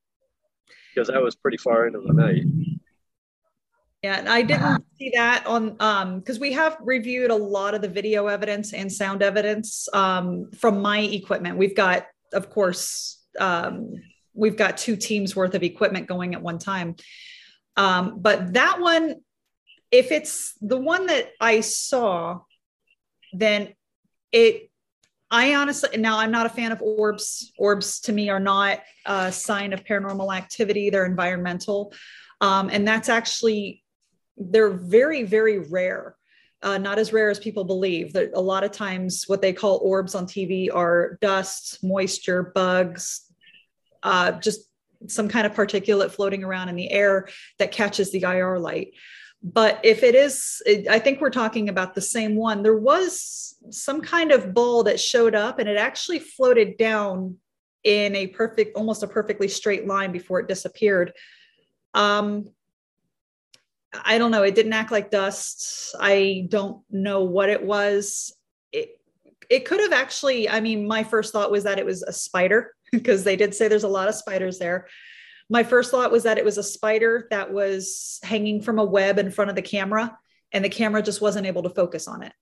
[0.93, 2.43] because that was pretty far into the night.
[4.01, 7.81] Yeah, and I didn't see that on um because we have reviewed a lot of
[7.81, 11.57] the video evidence and sound evidence um from my equipment.
[11.57, 13.93] We've got, of course, um,
[14.39, 16.95] we've got two teams worth of equipment going at one time.
[17.75, 19.15] Um, but that one,
[19.91, 22.41] if it's the one that I saw,
[23.34, 23.73] then
[24.32, 24.69] it
[25.32, 27.52] I honestly now I'm not a fan of orbs.
[27.58, 31.93] Orbs to me are not a sign of paranormal activity, they're environmental.
[32.41, 33.84] Um, and that's actually
[34.38, 36.15] they're very very rare
[36.62, 39.80] uh, not as rare as people believe that a lot of times what they call
[39.84, 43.28] orbs on tv are dust moisture bugs
[44.03, 44.62] uh, just
[45.07, 48.93] some kind of particulate floating around in the air that catches the ir light
[49.41, 53.55] but if it is it, i think we're talking about the same one there was
[53.69, 57.38] some kind of ball that showed up and it actually floated down
[57.85, 61.13] in a perfect almost a perfectly straight line before it disappeared
[61.93, 62.45] um
[63.91, 64.43] I don't know.
[64.43, 65.95] It didn't act like dust.
[65.99, 68.35] I don't know what it was.
[68.71, 68.99] It,
[69.49, 72.75] it could have actually, I mean, my first thought was that it was a spider
[72.91, 74.88] because they did say there's a lot of spiders there.
[75.49, 79.17] My first thought was that it was a spider that was hanging from a web
[79.17, 80.17] in front of the camera
[80.52, 82.34] and the camera just wasn't able to focus on it.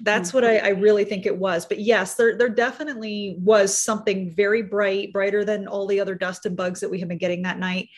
[0.00, 1.64] That's what I, I really think it was.
[1.64, 6.44] But yes, there, there definitely was something very bright, brighter than all the other dust
[6.44, 7.88] and bugs that we had been getting that night.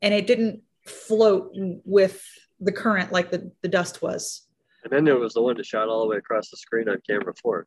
[0.00, 2.24] And it didn't float with
[2.58, 4.46] the current like the, the dust was.
[4.84, 6.98] And then there was the one that shot all the way across the screen on
[7.08, 7.66] camera four,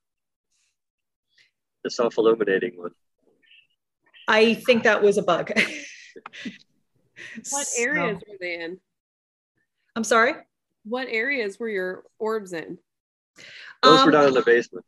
[1.83, 2.91] the self-illuminating one.
[4.27, 5.51] I think that was a bug.
[5.51, 5.67] What
[7.43, 8.79] So- areas were they in?
[9.95, 10.33] I'm sorry.
[10.83, 12.77] What areas were your orbs in?
[13.81, 14.85] Those were Um, down in the basement.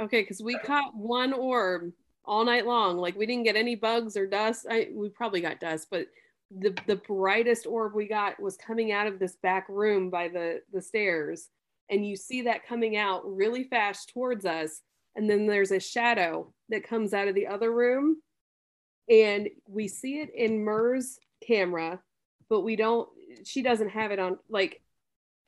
[0.00, 1.92] Okay, because we caught one orb
[2.24, 2.96] all night long.
[2.98, 4.66] Like we didn't get any bugs or dust.
[4.68, 6.06] I we probably got dust, but
[6.50, 10.62] the the brightest orb we got was coming out of this back room by the
[10.72, 11.48] the stairs,
[11.90, 14.80] and you see that coming out really fast towards us,
[15.16, 18.16] and then there's a shadow that comes out of the other room,
[19.08, 22.00] and we see it in Mur's camera,
[22.48, 23.08] but we don't.
[23.44, 24.80] She doesn't have it on like.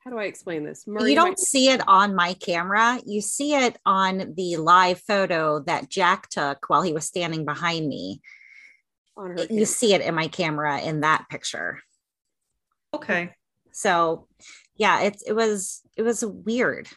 [0.05, 0.85] How do I explain this?
[0.89, 2.99] Mur, you don't see it on my camera.
[3.07, 7.89] You see it on the live photo that Jack took while he was standing behind
[7.89, 8.21] me.
[9.17, 9.47] on her.
[9.49, 11.79] you see it in my camera in that picture.
[12.93, 13.31] Okay.
[13.71, 14.27] So
[14.77, 16.89] yeah, it's it was it was weird.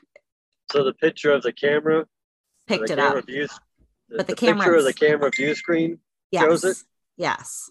[0.72, 2.06] So the picture of the camera,
[2.66, 3.26] Picked the it camera up.
[3.28, 3.60] view, the,
[4.10, 6.00] But the picture of the camera view screen
[6.32, 6.44] Yes.
[6.44, 6.78] shows it?
[7.18, 7.70] Yes,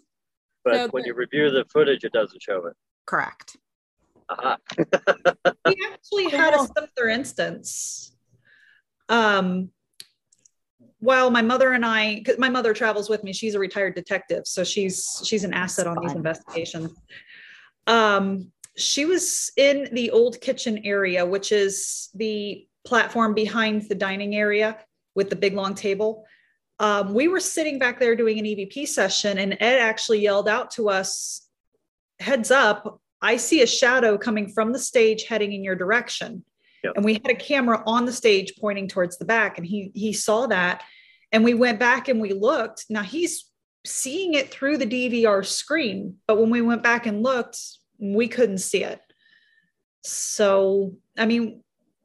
[0.65, 2.77] but So when the- you review the footage, it doesn't show it.
[3.07, 3.57] correct.
[4.31, 4.57] Aha.
[5.67, 8.17] we actually had a similar instance.
[9.11, 9.71] Um,
[11.01, 14.47] while my mother and I, because my mother travels with me, she's a retired detective,
[14.47, 16.91] so she's she's an asset on these investigations.
[17.87, 24.35] Um, she was in the old kitchen area, which is the platform behind the dining
[24.35, 24.79] area
[25.15, 26.25] with the big long table.
[26.79, 30.73] Um, we were sitting back there doing an EVP session, and Ed actually yelled out
[30.73, 31.49] to us,
[32.19, 33.01] "Heads up!
[33.23, 36.45] I see a shadow coming from the stage heading in your direction."
[36.83, 36.93] Yep.
[36.97, 40.13] And we had a camera on the stage pointing towards the back, and he he
[40.13, 40.83] saw that,
[41.33, 42.87] and we went back and we looked.
[42.91, 43.51] Now he's
[43.87, 47.59] seeing it through the DVR screen, but when we went back and looked,
[47.99, 49.01] we couldn't see it.
[50.03, 51.64] So, I mean,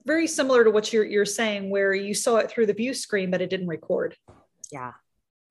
[0.10, 3.30] very similar to what you're you're saying, where you saw it through the view screen,
[3.30, 4.16] but it didn't record.
[4.72, 4.94] Yeah,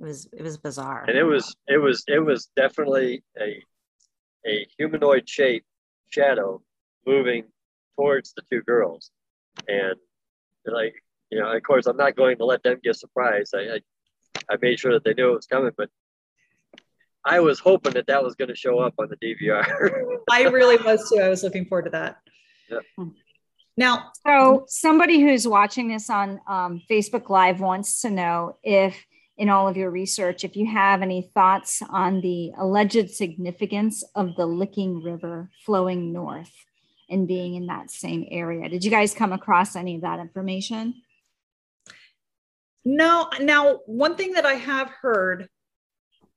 [0.01, 1.05] it was it was bizarre.
[1.09, 3.63] and it was it was it was definitely a
[4.47, 5.65] a humanoid shape
[6.09, 6.61] shadow
[7.07, 7.45] moving
[7.97, 9.11] towards the two girls
[9.67, 9.97] and
[10.65, 10.95] like
[11.31, 13.79] you know of course i'm not going to let them get surprised i i,
[14.51, 15.91] I made sure that they knew it was coming but
[17.25, 19.65] i was hoping that that was going to show up on the dvr
[20.31, 21.21] I really was too.
[21.21, 22.19] I was looking forward to that.
[22.71, 22.83] Yep.
[23.79, 29.49] Now, So somebody who's watching this on um, Facebook Live wants to know if, in
[29.49, 34.47] all of your research, if you have any thoughts on the alleged significance of the
[34.47, 36.51] Licking River flowing north
[37.09, 38.69] and being in that same area.
[38.69, 41.01] Did you guys come across any of that information?
[42.85, 45.49] No, now one thing that I have heard,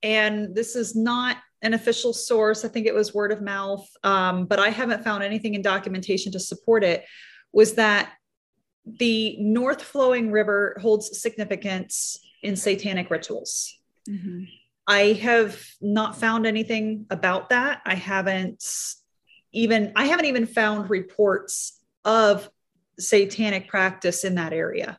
[0.04, 4.46] and this is not an official source, I think it was word of mouth, um,
[4.46, 7.04] but I haven't found anything in documentation to support it,
[7.54, 8.14] was that
[8.86, 13.78] the North Flowing River holds significance in satanic rituals.
[14.10, 14.44] Mm-hmm.
[14.88, 17.82] I have not found anything about that.
[17.86, 18.64] I haven't
[19.54, 22.50] even I haven't even found reports of
[23.00, 24.98] satanic practice in that area.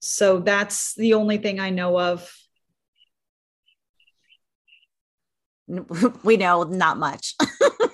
[0.00, 2.30] So that's the only thing I know of.
[6.24, 7.34] we know not much.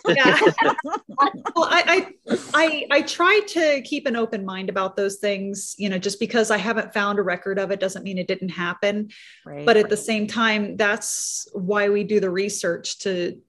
[0.07, 0.39] Yeah.
[1.57, 5.89] well, I, I I I try to keep an open mind about those things, you
[5.89, 9.11] know, just because I haven't found a record of it doesn't mean it didn't happen.
[9.45, 9.67] right.
[9.67, 13.41] But at the same time, that's why we do the research to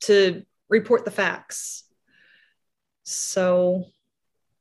[0.00, 1.84] to report the facts.
[3.04, 3.86] So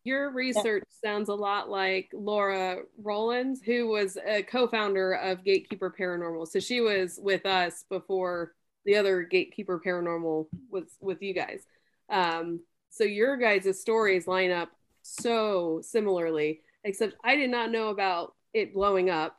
[0.03, 6.47] Your research sounds a lot like Laura Rollins, who was a co-founder of Gatekeeper Paranormal.
[6.47, 8.53] So she was with us before
[8.85, 11.65] the other Gatekeeper Paranormal was with you guys.
[12.09, 14.69] Um, so your guys' stories line up
[15.01, 19.37] so similarly, except I did not know about it blowing up.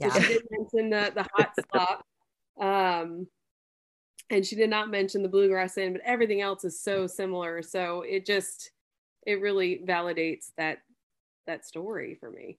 [0.00, 0.14] So yeah.
[0.14, 2.04] She didn't mention the, the hot spot.
[2.60, 3.26] Um,
[4.30, 7.62] and she did not mention the bluegrass Inn, but everything else is so similar.
[7.62, 8.70] So it just
[9.26, 10.78] it really validates that
[11.46, 12.58] that story for me.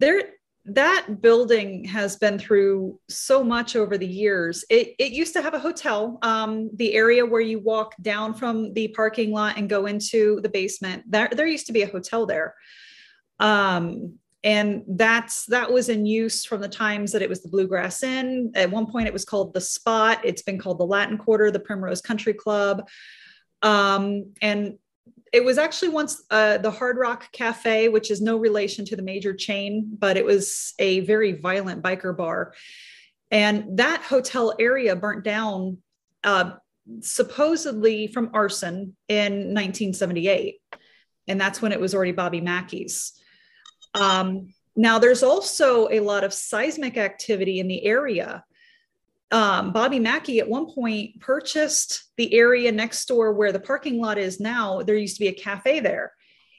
[0.00, 0.22] there
[0.66, 4.64] that building has been through so much over the years.
[4.68, 8.72] It, it used to have a hotel, um, the area where you walk down from
[8.74, 11.04] the parking lot and go into the basement.
[11.08, 12.54] There, there used to be a hotel there.
[13.38, 18.02] Um, and that's that was in use from the times that it was the Bluegrass
[18.02, 18.52] Inn.
[18.54, 20.18] At one point, it was called the Spot.
[20.24, 22.88] It's been called the Latin Quarter, the Primrose Country Club,
[23.62, 24.78] um, and
[25.32, 29.02] it was actually once uh, the Hard Rock Cafe, which is no relation to the
[29.02, 32.54] major chain, but it was a very violent biker bar.
[33.30, 35.78] And that hotel area burnt down
[36.24, 36.52] uh,
[37.00, 40.60] supposedly from arson in 1978.
[41.28, 43.12] And that's when it was already Bobby Mackey's.
[43.94, 48.44] Um, now, there's also a lot of seismic activity in the area.
[49.32, 54.18] Um, Bobby Mackey at one point purchased the area next door where the parking lot
[54.18, 54.82] is now.
[54.82, 56.12] There used to be a cafe there.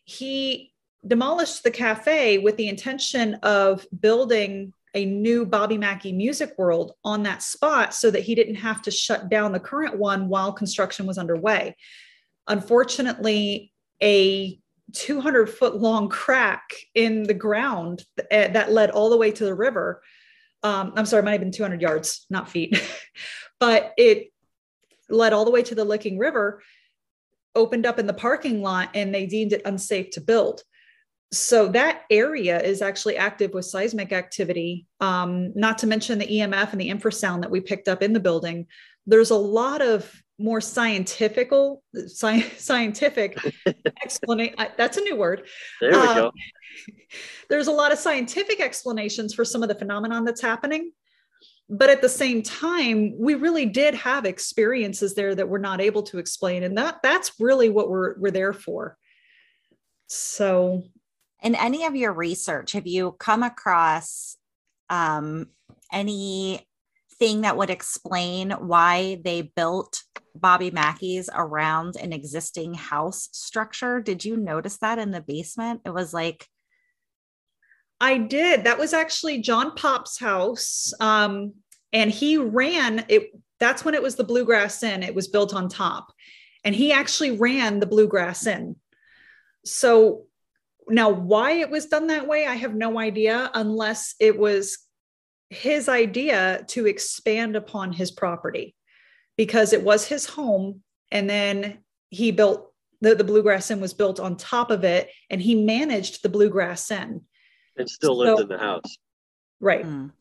[0.05, 0.73] He
[1.05, 7.23] demolished the cafe with the intention of building a new Bobby Mackey music world on
[7.23, 11.05] that spot so that he didn't have to shut down the current one while construction
[11.05, 11.75] was underway.
[12.47, 13.71] Unfortunately,
[14.03, 14.59] a
[14.93, 19.55] 200 foot long crack in the ground eh, that led all the way to the
[19.55, 20.01] river.
[20.63, 22.81] Um, I'm sorry, it might have been 200 yards, not feet,
[23.59, 24.31] but it
[25.09, 26.61] led all the way to the Licking River,
[27.55, 30.61] opened up in the parking lot, and they deemed it unsafe to build.
[31.33, 34.85] so that area is actually active with seismic activity.
[34.99, 38.19] Um, not to mention the emf and the infrasound that we picked up in the
[38.19, 38.67] building.
[39.07, 41.51] There's a lot of more scientific
[41.95, 43.37] sci- scientific
[44.03, 45.47] explanation that's a new word.
[45.79, 46.31] There we um, go
[47.49, 50.91] there's a lot of scientific explanations for some of the phenomenon that's happening
[51.71, 56.03] but at the same time we really did have experiences there that we're not able
[56.03, 58.97] to explain and that that's really what we're we're there for.
[60.07, 60.83] So
[61.41, 64.35] in any of your research have you come across
[64.89, 65.47] um,
[65.93, 66.59] anything
[67.21, 70.03] that would explain why they built
[70.35, 75.93] bobby mackey's around an existing house structure did you notice that in the basement it
[75.93, 76.47] was like
[78.01, 78.63] I did.
[78.63, 80.91] That was actually John Pop's house.
[80.99, 81.53] Um,
[81.93, 83.29] and he ran it.
[83.59, 85.03] That's when it was the Bluegrass Inn.
[85.03, 86.11] It was built on top.
[86.63, 88.75] And he actually ran the Bluegrass Inn.
[89.63, 90.25] So
[90.89, 94.79] now, why it was done that way, I have no idea, unless it was
[95.51, 98.73] his idea to expand upon his property
[99.41, 100.83] because it was his home.
[101.11, 101.79] And then
[102.11, 102.71] he built
[103.01, 106.91] the, the Bluegrass Inn was built on top of it, and he managed the Bluegrass
[106.91, 107.21] Inn
[107.75, 108.97] and still lived so, in the house.
[109.59, 109.83] Right.
[109.83, 110.11] Mm.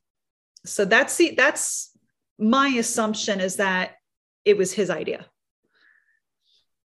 [0.65, 1.91] So that's the that's
[2.39, 3.97] my assumption is that
[4.47, 5.27] it was his idea.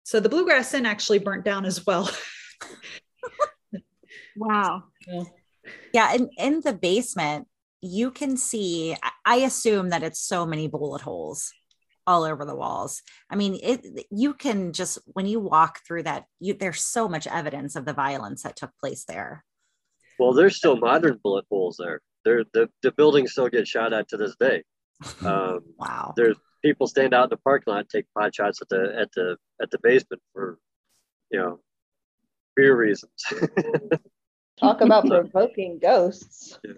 [0.05, 2.11] So the bluegrass inn actually burnt down as well.
[4.37, 4.85] wow.
[5.93, 7.49] Yeah, and in the basement,
[7.83, 8.97] you can see.
[9.27, 11.53] I assume that it's so many bullet holes
[12.07, 13.03] all over the walls.
[13.31, 14.07] I mean, it.
[14.11, 17.93] You can just when you walk through that, you there's so much evidence of the
[17.93, 19.45] violence that took place there.
[20.19, 22.01] Well, there's still modern bullet holes there.
[22.25, 24.63] There, the the buildings still get shot at to this day.
[25.25, 26.15] Um, wow.
[26.17, 29.37] There's people stand out in the parking lot, take pot shots at the at the
[29.61, 30.59] at the basement for,
[31.31, 31.61] you know,
[32.57, 33.13] fear reasons.
[34.61, 36.59] Talk about provoking ghosts.
[36.65, 36.73] Yeah.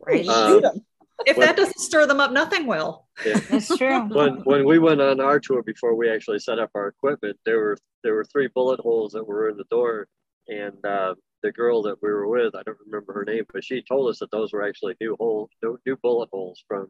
[0.00, 0.26] Right.
[0.26, 0.62] Um,
[1.26, 3.06] if when, that doesn't stir them up, nothing will.
[3.24, 3.40] Yeah.
[3.50, 4.02] That's true.
[4.08, 7.58] When when we went on our tour before we actually set up our equipment, there
[7.58, 10.08] were there were three bullet holes that were in the door,
[10.48, 13.82] and uh, the girl that we were with, I don't remember her name, but she
[13.82, 16.88] told us that those were actually new holes, new, new bullet holes from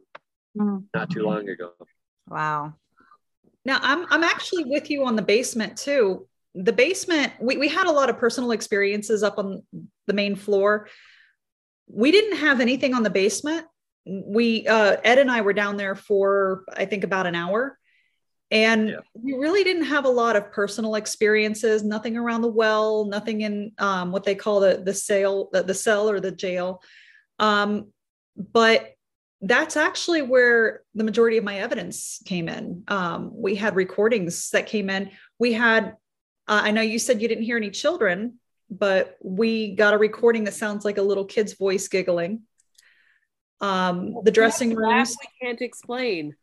[0.56, 0.78] mm-hmm.
[0.94, 1.72] not too long ago.
[2.28, 2.74] Wow.
[3.64, 6.26] Now I'm I'm actually with you on the basement too.
[6.54, 9.62] The basement, we, we had a lot of personal experiences up on
[10.06, 10.88] the main floor.
[11.86, 13.66] We didn't have anything on the basement.
[14.08, 17.78] We uh, Ed and I were down there for I think about an hour.
[18.50, 18.96] And yeah.
[19.12, 23.72] we really didn't have a lot of personal experiences nothing around the well nothing in
[23.78, 26.82] um, what they call the the sale the, the cell or the jail.
[27.38, 27.92] Um,
[28.36, 28.94] but
[29.42, 32.82] that's actually where the majority of my evidence came in.
[32.88, 35.10] Um, we had recordings that came in.
[35.38, 35.96] We had
[36.48, 38.34] uh, i know you said you didn't hear any children
[38.70, 42.42] but we got a recording that sounds like a little kid's voice giggling
[43.60, 46.34] um, the dressing rooms we can't explain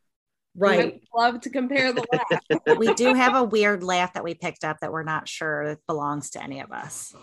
[0.57, 1.01] Right.
[1.13, 2.78] love to compare the laugh.
[2.78, 6.30] we do have a weird laugh that we picked up that we're not sure belongs
[6.32, 7.13] to any of us.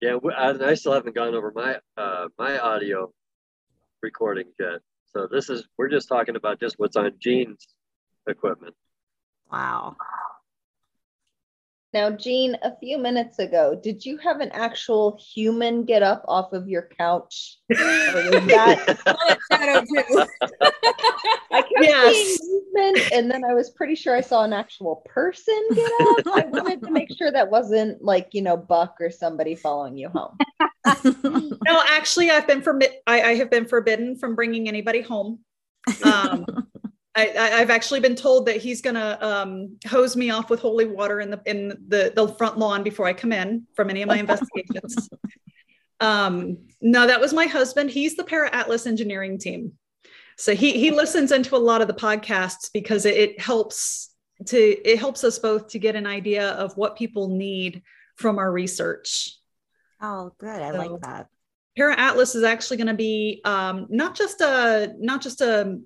[0.00, 3.12] Yeah, I still haven't gone over my uh, my audio
[4.02, 4.80] recording yet.
[5.06, 7.66] So this is we're just talking about just what's on Jean's
[8.28, 8.76] equipment.
[9.50, 9.96] Wow.
[11.94, 16.52] Now, Jean, a few minutes ago, did you have an actual human get up off
[16.52, 17.56] of your couch?
[17.68, 18.98] That?
[21.50, 22.14] I kept yes.
[22.14, 26.26] seeing movement, and then I was pretty sure I saw an actual person get up.
[26.26, 30.08] I wanted to make sure that wasn't like you know Buck or somebody following you
[30.08, 30.36] home.
[31.64, 32.96] no, actually, I've been forbidden.
[33.06, 35.40] I, I have been forbidden from bringing anybody home.
[36.04, 36.44] Um,
[37.20, 40.84] I, have actually been told that he's going to um, hose me off with holy
[40.84, 44.08] water in the in the, the front lawn before I come in from any of
[44.08, 45.08] my investigations.
[46.00, 47.90] Um, no, that was my husband.
[47.90, 49.72] He's the Para Atlas engineering team,
[50.36, 54.14] so he he listens into a lot of the podcasts because it, it helps
[54.46, 57.82] to it helps us both to get an idea of what people need
[58.14, 59.36] from our research.
[60.00, 60.62] Oh, good.
[60.62, 61.26] I so, like that.
[61.76, 65.80] Para Atlas is actually going to be um, not just a not just a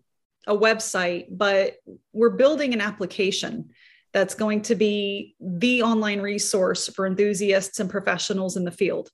[0.46, 1.76] a website, but
[2.12, 3.70] we're building an application
[4.12, 9.10] that's going to be the online resource for enthusiasts and professionals in the field.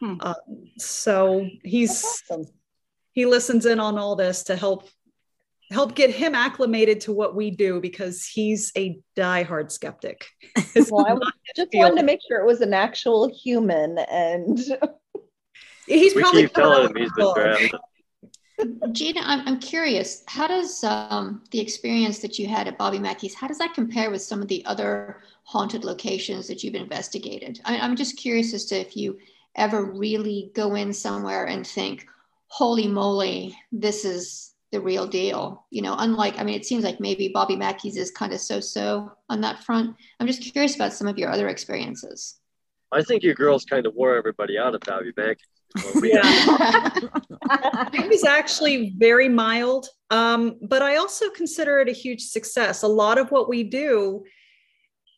[0.00, 0.16] Hmm.
[0.20, 0.34] Uh,
[0.76, 2.46] so he's awesome.
[3.12, 4.88] he listens in on all this to help
[5.70, 10.26] help get him acclimated to what we do because he's a diehard skeptic.
[10.90, 14.58] well, I just wanted to make sure it was an actual human and
[15.86, 17.72] he's we probably keep telling him he's been drafted.
[18.92, 23.34] Gina, I'm, I'm curious, how does um, the experience that you had at Bobby Mackey's,
[23.34, 27.60] how does that compare with some of the other haunted locations that you've investigated?
[27.64, 29.18] I, I'm just curious as to if you
[29.54, 32.06] ever really go in somewhere and think,
[32.48, 35.64] holy moly, this is the real deal.
[35.70, 38.60] You know, unlike, I mean, it seems like maybe Bobby Mackey's is kind of so
[38.60, 39.94] so on that front.
[40.18, 42.40] I'm just curious about some of your other experiences.
[42.90, 45.44] I think you girls kind of wore everybody out at Bobby Mackey.
[46.02, 46.90] Yeah.
[47.92, 52.82] it was actually very mild, um, but I also consider it a huge success.
[52.82, 54.24] A lot of what we do,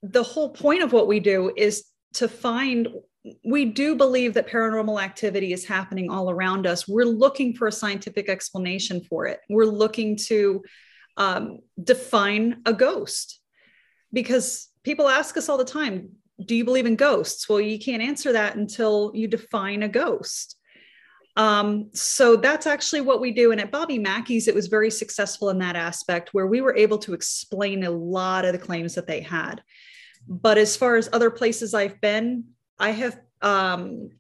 [0.03, 1.85] the whole point of what we do is
[2.15, 2.89] to find
[3.45, 6.89] we do believe that paranormal activity is happening all around us.
[6.89, 9.41] We're looking for a scientific explanation for it.
[9.51, 10.63] We're looking to
[11.17, 13.41] um, define a ghost
[14.13, 16.13] because people ask us all the time,
[16.45, 17.49] Do you believe in ghosts?
[17.49, 20.57] Well, you can't answer that until you define a ghost.
[21.37, 23.53] Um, so that's actually what we do.
[23.53, 26.99] And at Bobby Mackey's, it was very successful in that aspect where we were able
[26.99, 29.63] to explain a lot of the claims that they had.
[30.29, 32.45] But as far as other places I've been,
[32.79, 34.11] I have um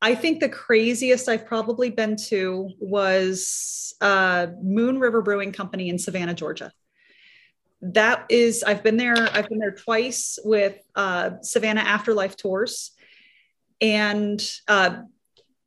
[0.00, 5.98] I think the craziest I've probably been to was uh, Moon River Brewing Company in
[5.98, 6.72] Savannah, Georgia.
[7.80, 9.16] That is, I've been there.
[9.32, 12.90] I've been there twice with uh, Savannah Afterlife tours,
[13.80, 15.02] and uh,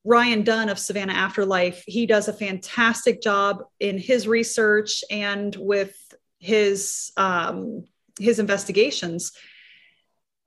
[0.04, 1.84] Ryan Dunn of Savannah Afterlife.
[1.88, 5.96] He does a fantastic job in his research and with
[6.40, 7.86] his um,
[8.20, 9.32] his investigations.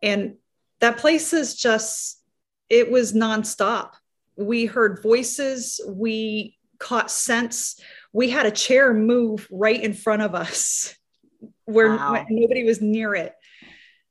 [0.02, 0.34] And
[0.80, 2.20] that place is just
[2.68, 3.92] it was nonstop
[4.36, 7.80] we heard voices we caught scents
[8.12, 10.96] we had a chair move right in front of us
[11.66, 12.24] where wow.
[12.28, 13.32] nobody was near it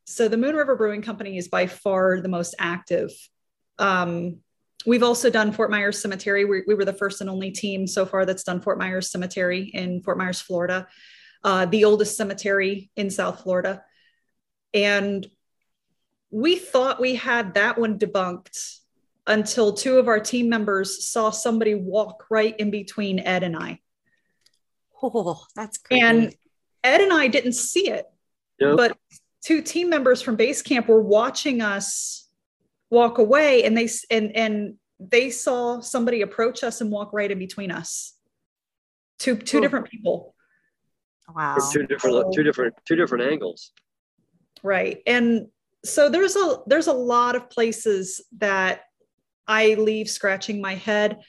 [0.05, 3.11] so the moon river brewing company is by far the most active
[3.79, 4.37] um,
[4.85, 8.05] we've also done fort myers cemetery we, we, were the first and only team so
[8.05, 10.87] far that's done fort myers cemetery in fort myers florida
[11.43, 13.83] uh, the oldest cemetery in south florida
[14.73, 15.27] and
[16.31, 18.79] we thought we had that one debunked
[19.27, 23.79] until two of our team members saw somebody walk right in between Ed and I.
[25.01, 26.01] Oh, that's crazy.
[26.01, 26.35] And
[26.83, 28.05] Ed and I didn't see it,
[28.59, 28.77] yep.
[28.77, 28.97] but
[29.43, 32.29] two team members from base camp were watching us
[32.89, 37.39] walk away and they and and they saw somebody approach us and walk right in
[37.39, 38.13] between us.
[39.19, 39.61] Two two oh.
[39.61, 40.35] different people.
[41.33, 41.55] Wow.
[41.55, 43.71] From two different two different two different angles.
[44.61, 45.01] Right.
[45.05, 45.47] And
[45.83, 48.81] so there's a there's a lot of places that
[49.47, 51.19] I leave scratching my head.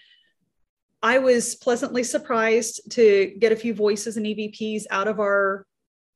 [1.04, 5.66] I was pleasantly surprised to get a few voices and EVPs out of our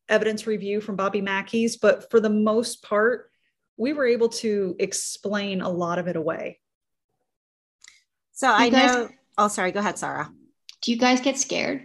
[0.09, 3.30] evidence review from Bobby Mackey's, but for the most part,
[3.76, 6.59] we were able to explain a lot of it away.
[8.32, 9.09] So you I guys, know.
[9.36, 9.72] Oh, sorry.
[9.72, 10.32] Go ahead, Sarah.
[10.80, 11.82] Do you guys get scared?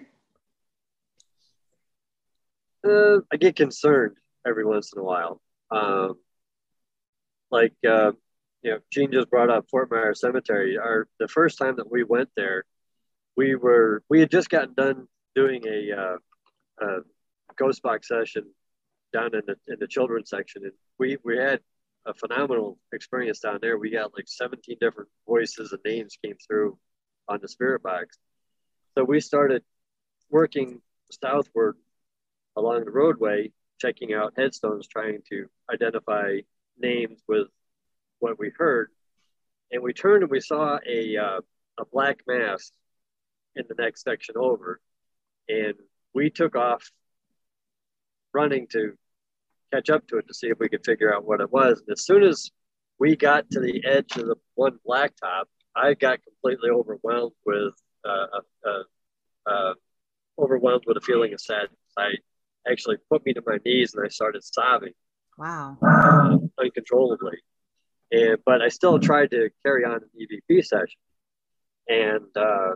[2.87, 4.15] Uh, I get concerned
[4.47, 5.41] every once in a while.
[5.71, 6.13] Um,
[7.51, 8.13] like uh,
[8.61, 10.77] you know, Jean just brought up Fort Myers Cemetery.
[10.77, 12.63] Our the first time that we went there,
[13.35, 16.17] we were we had just gotten done doing a, uh,
[16.85, 16.99] a
[17.57, 18.43] ghost box session
[19.11, 21.59] down in the in the children's section, and we we had
[22.05, 23.77] a phenomenal experience down there.
[23.77, 26.77] We got like 17 different voices and names came through
[27.29, 28.17] on the spirit box.
[28.95, 29.63] So we started
[30.29, 31.77] working southward
[32.57, 36.39] along the roadway, checking out headstones, trying to identify
[36.77, 37.47] names with
[38.19, 38.89] what we heard.
[39.71, 41.41] And we turned and we saw a, uh,
[41.79, 42.71] a black mass
[43.55, 44.79] in the next section over.
[45.49, 45.73] And
[46.13, 46.89] we took off
[48.33, 48.93] running to
[49.73, 51.79] catch up to it to see if we could figure out what it was.
[51.79, 52.51] And as soon as
[52.99, 55.45] we got to the edge of the one blacktop,
[55.75, 57.73] I got completely overwhelmed with
[58.05, 58.27] uh,
[58.65, 58.83] uh,
[59.49, 59.73] uh,
[60.37, 61.71] overwhelmed with a feeling of sadness.
[61.97, 62.13] I
[62.69, 64.93] actually put me to my knees and I started sobbing.
[65.37, 65.77] Wow.
[65.81, 67.37] Uh, uncontrollably.
[68.11, 70.99] And, but I still tried to carry on an EVP session.
[71.87, 72.75] And uh,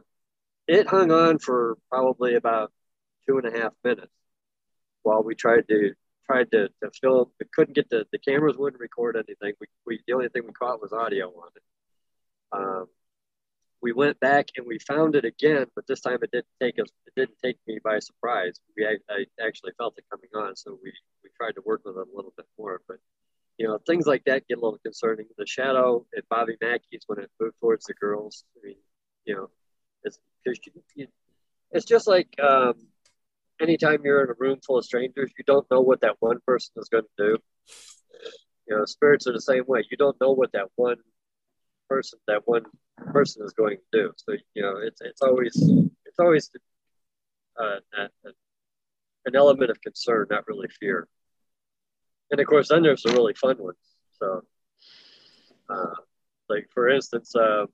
[0.68, 2.72] it hung on for probably about
[3.28, 4.12] two and a half minutes
[5.04, 5.94] while we tried to
[6.26, 7.32] tried to, to film.
[7.40, 9.54] We couldn't get the, the cameras wouldn't record anything.
[9.60, 11.64] We, we the only thing we caught was audio on it.
[12.52, 12.86] Um,
[13.82, 16.90] we went back and we found it again, but this time it didn't take us.
[17.06, 18.60] It didn't take me by surprise.
[18.76, 20.92] We I, actually felt it coming on, so we
[21.24, 22.82] we tried to work with it a little bit more.
[22.88, 22.98] But
[23.58, 25.28] you know, things like that get a little concerning.
[25.38, 28.44] The shadow at Bobby Mackey's when it moved towards the girls.
[28.58, 28.78] I mean,
[29.26, 29.50] you know,
[30.08, 30.20] it's
[31.72, 32.74] it's just like um,
[33.62, 36.74] anytime you're in a room full of strangers, you don't know what that one person
[36.78, 37.38] is going to do.
[38.68, 39.84] You know, spirits are the same way.
[39.90, 40.98] You don't know what that one
[41.90, 42.64] person that one
[43.12, 44.12] person is going to do.
[44.18, 45.56] So you know, it's it's always
[46.06, 46.50] it's always
[47.60, 47.80] uh,
[49.26, 51.08] an element of concern, not really fear.
[52.32, 53.78] And of course, then there's the really fun ones.
[54.20, 54.42] So,
[55.70, 55.94] uh,
[56.50, 57.66] like for instance, uh,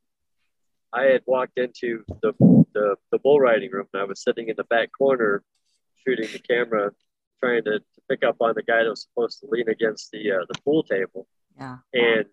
[0.93, 2.33] I had walked into the,
[2.73, 5.43] the the bull riding room and I was sitting in the back corner
[6.05, 6.91] shooting the camera,
[7.41, 10.31] trying to, to pick up on the guy that was supposed to lean against the
[10.31, 11.27] uh, the pool table.
[11.57, 11.77] Yeah.
[11.93, 12.25] And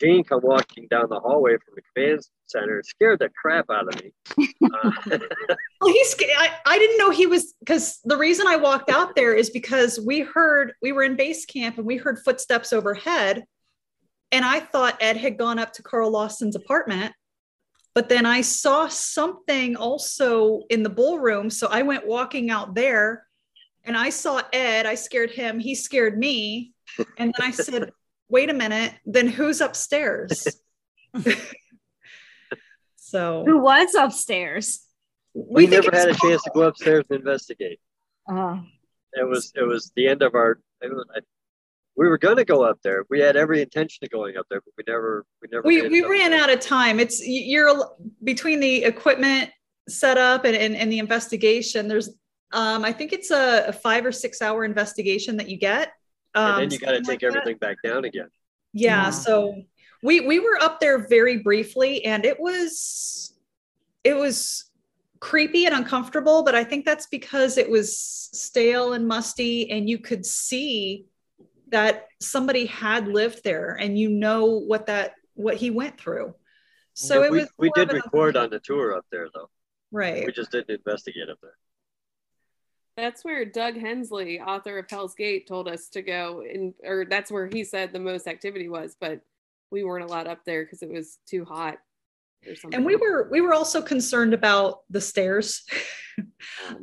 [0.00, 4.02] Jean come walking down the hallway from the command center, scared the crap out of
[4.02, 4.12] me.
[4.62, 4.90] Uh,
[5.80, 6.16] Well, he's.
[6.38, 10.00] I, I didn't know he was because the reason I walked out there is because
[10.00, 13.44] we heard we were in base camp and we heard footsteps overhead,
[14.32, 17.12] and I thought Ed had gone up to Carl Lawson's apartment,
[17.96, 22.74] but then I saw something also in the bull room, so I went walking out
[22.74, 23.26] there,
[23.84, 24.84] and I saw Ed.
[24.84, 25.58] I scared him.
[25.58, 26.74] He scared me,
[27.16, 27.92] and then I said,
[28.28, 28.92] "Wait a minute.
[29.06, 30.46] Then who's upstairs?"
[32.96, 34.82] so Who was upstairs?
[35.32, 37.80] we, think never had a chance to go upstairs and investigate.
[38.28, 38.60] Oh,
[39.14, 40.60] It was it was the end of our.
[40.82, 41.20] I,
[41.96, 43.04] we were going to go up there.
[43.08, 45.66] We had every intention of going up there, but we never we never.
[45.66, 46.42] we, we ran there.
[46.42, 47.72] out of time it's you're
[48.24, 49.50] between the equipment
[49.88, 52.08] setup and, and, and the investigation there's
[52.52, 55.92] um i think it's a, a five or six hour investigation that you get
[56.34, 57.26] um, And then you got to take like that.
[57.28, 58.28] everything back down again.
[58.72, 59.10] yeah, Yeah.
[59.10, 59.54] so
[60.02, 63.32] we we were up there very briefly and it was
[64.02, 64.70] it was
[65.20, 69.98] creepy and uncomfortable but i think that's because it was stale and musty and you
[69.98, 71.06] could see
[71.68, 76.34] that somebody had lived there and you know what that what he went through
[76.94, 79.50] so Yeah, it we, was we more did record on the tour up there though.
[79.90, 81.56] right We just didn't investigate up there.
[82.96, 87.30] That's where Doug Hensley, author of Hell's Gate, told us to go, and or that's
[87.30, 89.20] where he said the most activity was, but
[89.70, 91.76] we weren't allowed up there because it was too hot
[92.48, 92.74] or something.
[92.74, 95.66] and we were we were also concerned about the stairs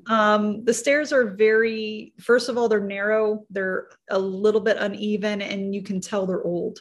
[0.08, 5.42] um the stairs are very first of all they're narrow they're a little bit uneven
[5.42, 6.80] and you can tell they're old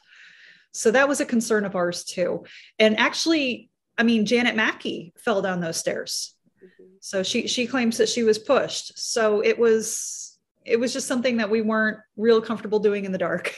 [0.72, 2.44] so that was a concern of ours too
[2.78, 6.96] and actually i mean janet mackey fell down those stairs Mhm.
[7.00, 11.38] so she she claims that she was pushed so it was it was just something
[11.38, 13.54] that we weren't real comfortable doing in the dark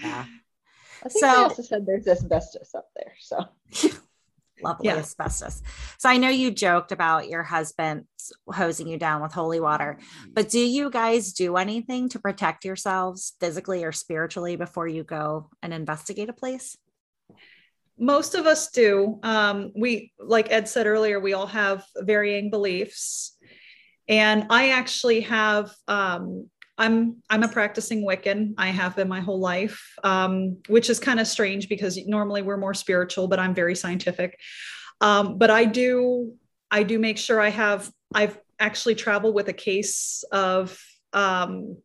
[0.00, 0.24] Yeah.
[1.04, 3.14] I think So- they also said there's asbestos up there.
[3.20, 3.46] So
[4.62, 4.96] Lovely Yeah.
[4.96, 5.62] asbestos.
[5.98, 8.04] So I know you joked about your husband
[8.46, 9.98] hosing you down with holy water,
[10.34, 15.50] but do you guys do anything to protect yourselves physically or spiritually before you go
[15.62, 16.76] and investigate a place?
[17.98, 23.36] most of us do um, we like ed said earlier we all have varying beliefs
[24.08, 26.48] and i actually have um,
[26.78, 31.20] i'm i'm a practicing wiccan i have been my whole life um, which is kind
[31.20, 34.38] of strange because normally we're more spiritual but i'm very scientific
[35.00, 36.32] um, but i do
[36.70, 40.78] i do make sure i have i've actually traveled with a case of
[41.12, 41.76] um,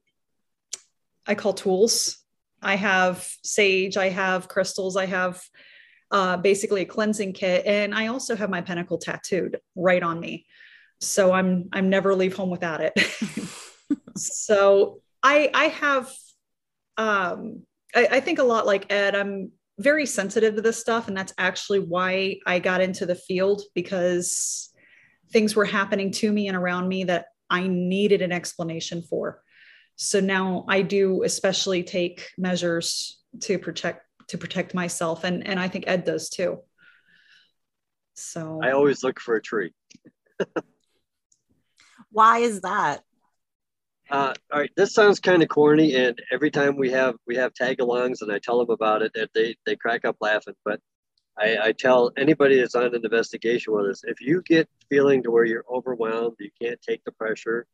[1.27, 2.17] i call tools
[2.61, 5.41] i have sage i have crystals i have
[6.13, 10.45] uh, basically a cleansing kit, and I also have my pentacle tattooed right on me.
[11.01, 12.93] So I'm I'm never leave home without it.
[14.15, 16.11] so I I have
[16.97, 17.63] um,
[17.95, 19.15] I, I think a lot like Ed.
[19.15, 23.61] I'm very sensitive to this stuff, and that's actually why I got into the field
[23.73, 24.71] because
[25.31, 29.41] things were happening to me and around me that I needed an explanation for.
[29.95, 35.67] So now I do especially take measures to protect to protect myself and and I
[35.67, 36.59] think Ed does too.
[38.15, 39.73] So I always look for a tree.
[42.11, 43.01] Why is that?
[44.09, 47.53] Uh, all right, this sounds kind of corny, and every time we have we have
[47.53, 50.55] tag-alongs, and I tell them about it, and they they crack up laughing.
[50.65, 50.81] But
[51.37, 55.31] I, I tell anybody that's on an investigation with us, if you get feeling to
[55.31, 57.65] where you're overwhelmed, you can't take the pressure,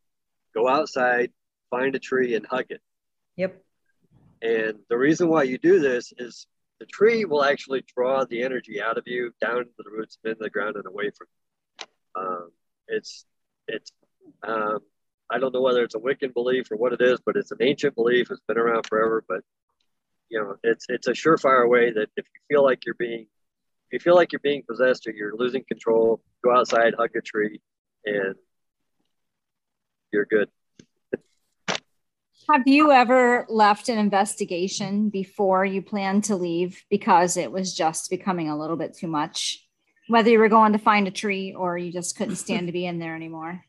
[0.54, 1.32] go outside,
[1.70, 2.82] find a tree, and hug it.
[3.36, 3.62] yep.
[4.42, 6.48] And the reason why you do this is
[6.80, 10.38] the tree will actually draw the energy out of you down into the roots into
[10.40, 12.22] the ground and away from you.
[12.22, 12.52] Um,
[12.88, 13.26] it's
[13.68, 13.92] it's
[14.44, 14.80] um,
[15.32, 17.60] I don't know whether it's a Wiccan belief or what it is, but it's an
[17.62, 18.32] ancient belief.
[18.32, 19.42] It's been around forever, but
[20.30, 23.28] you know, it's it's a surefire way that if you feel like you're being
[23.92, 27.22] if you feel like you're being possessed or you're losing control, go outside, hug a
[27.22, 27.60] tree,
[28.06, 28.36] and
[30.12, 30.50] you're good.
[32.52, 38.10] Have you ever left an investigation before you planned to leave because it was just
[38.10, 39.68] becoming a little bit too much?
[40.08, 42.88] Whether you were going to find a tree or you just couldn't stand to be
[42.88, 43.64] in there anymore.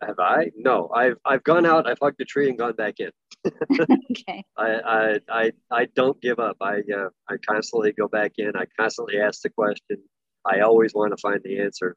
[0.00, 0.50] Have I?
[0.56, 3.10] No, I've I've gone out, I've hugged a tree and gone back in.
[4.10, 4.44] Okay.
[4.56, 6.56] I I I, I don't give up.
[6.60, 8.52] I uh, I constantly go back in.
[8.56, 9.98] I constantly ask the question.
[10.44, 11.96] I always want to find the answer,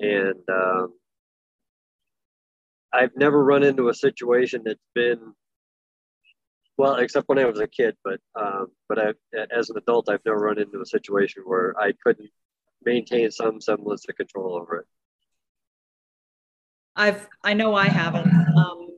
[0.00, 0.94] and um,
[2.92, 5.34] I've never run into a situation that's been
[6.78, 9.12] Well, except when I was a kid, but um, but I,
[9.50, 12.30] as an adult, I've never run into a situation where I couldn't
[12.84, 14.86] maintain some semblance of control over it.
[16.96, 18.26] I've I know I haven't.
[18.26, 18.88] Um,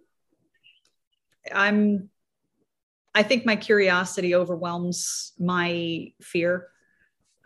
[1.53, 2.11] I'm
[3.15, 6.69] I think my curiosity overwhelms my fear.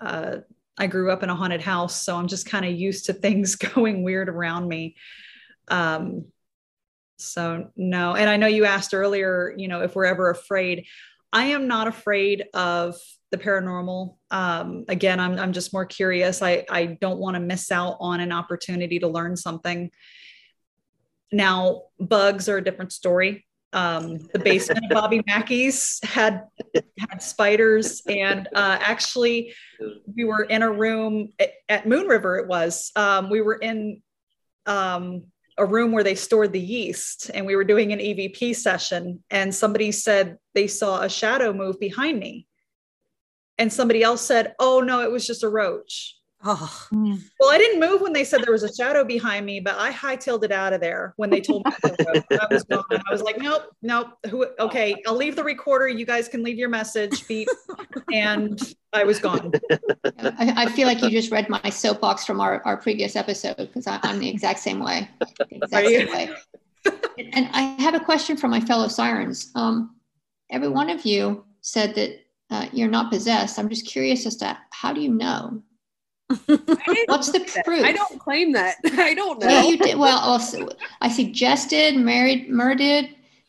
[0.01, 0.39] Uh,
[0.77, 3.57] I grew up in a haunted house, so I'm just kind of used to things
[3.75, 4.97] going weird around me.
[5.69, 6.27] Um,
[7.17, 10.87] so no, and I know you asked earlier, you know, if we're ever afraid.
[11.33, 12.97] I am not afraid of
[13.31, 14.17] the paranormal.
[14.31, 16.43] Um, again, I'm I'm just more curious.
[16.43, 19.91] I I don't want to miss out on an opportunity to learn something.
[21.33, 23.47] Now, bugs are a different story.
[23.73, 26.45] Um, the basement of Bobby Mackey's had
[26.99, 29.55] had spiders, and uh, actually,
[30.15, 32.37] we were in a room at, at Moon River.
[32.37, 34.03] It was um, we were in
[34.67, 35.25] um,
[35.57, 39.55] a room where they stored the yeast, and we were doing an EVP session, and
[39.55, 42.47] somebody said they saw a shadow move behind me,
[43.57, 46.89] and somebody else said, "Oh no, it was just a roach." Oh.
[46.91, 49.93] Well, I didn't move when they said there was a shadow behind me, but I
[49.93, 52.85] hightailed it out of there when they told me I was gone.
[52.91, 54.09] I was like, nope, nope.
[54.29, 55.89] Who, okay, I'll leave the recorder.
[55.89, 57.27] You guys can leave your message.
[57.29, 57.49] Beep.
[58.13, 58.61] And
[58.93, 59.53] I was gone.
[60.19, 63.87] I, I feel like you just read my soapbox from our, our previous episode because
[63.87, 65.09] I'm the exact same way.
[65.51, 66.31] exact same way.
[67.19, 69.53] And I have a question for my fellow sirens.
[69.55, 69.95] Um,
[70.51, 72.19] every one of you said that
[72.51, 73.59] uh, you're not possessed.
[73.59, 75.63] I'm just curious as to how do you know?
[77.07, 77.85] What's the proof?
[77.85, 78.77] I don't claim that.
[78.85, 79.49] I don't know.
[79.49, 79.99] Yeah, you did.
[79.99, 80.69] Well, also,
[81.01, 83.09] I suggested, married, murdered.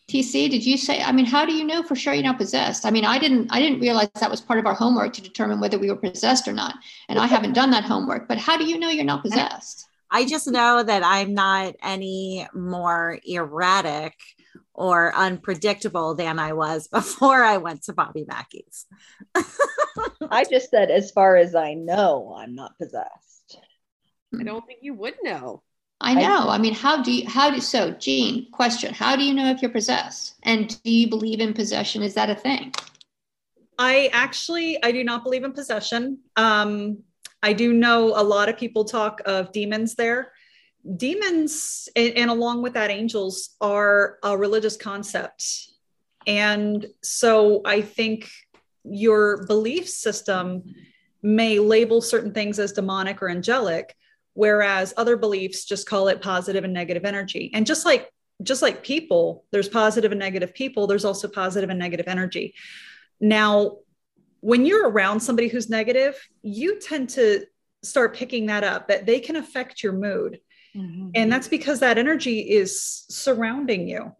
[0.09, 1.01] TC, did you say?
[1.01, 2.85] I mean, how do you know for sure you're not possessed?
[2.85, 3.47] I mean, I didn't.
[3.51, 6.47] I didn't realize that was part of our homework to determine whether we were possessed
[6.47, 6.75] or not.
[7.09, 8.27] And I haven't done that homework.
[8.27, 9.87] But how do you know you're not possessed?
[10.11, 14.13] I just know that I'm not any more erratic
[14.73, 18.85] or unpredictable than I was before I went to Bobby Mackey's.
[20.29, 23.59] I just said, as far as I know, I'm not possessed.
[24.37, 25.61] I don't think you would know.
[26.01, 26.49] I know.
[26.49, 29.49] I, I mean, how do you, how do, so Jean, question, how do you know
[29.51, 30.35] if you're possessed?
[30.43, 32.01] And do you believe in possession?
[32.01, 32.73] Is that a thing?
[33.77, 36.19] I actually, I do not believe in possession.
[36.35, 37.03] Um,
[37.41, 40.32] I do know a lot of people talk of demons there
[40.97, 45.69] demons and, and, along with that angels are a religious concept.
[46.27, 48.29] And so i think
[48.83, 50.63] your belief system
[51.21, 53.95] may label certain things as demonic or angelic
[54.33, 57.51] whereas other beliefs just call it positive and negative energy.
[57.53, 58.09] And just like
[58.41, 62.55] just like people there's positive and negative people there's also positive and negative energy.
[63.21, 63.77] Now
[64.41, 67.45] when you're around somebody who's negative you tend to
[67.83, 70.39] start picking that up that they can affect your mood
[70.75, 71.09] Mm-hmm.
[71.15, 74.13] And that's because that energy is surrounding you.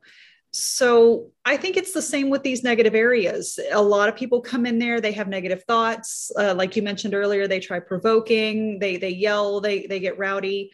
[0.52, 3.60] So I think it's the same with these negative areas.
[3.72, 6.32] A lot of people come in there, they have negative thoughts.
[6.38, 10.72] Uh, like you mentioned earlier, they try provoking, they they yell, they they get rowdy.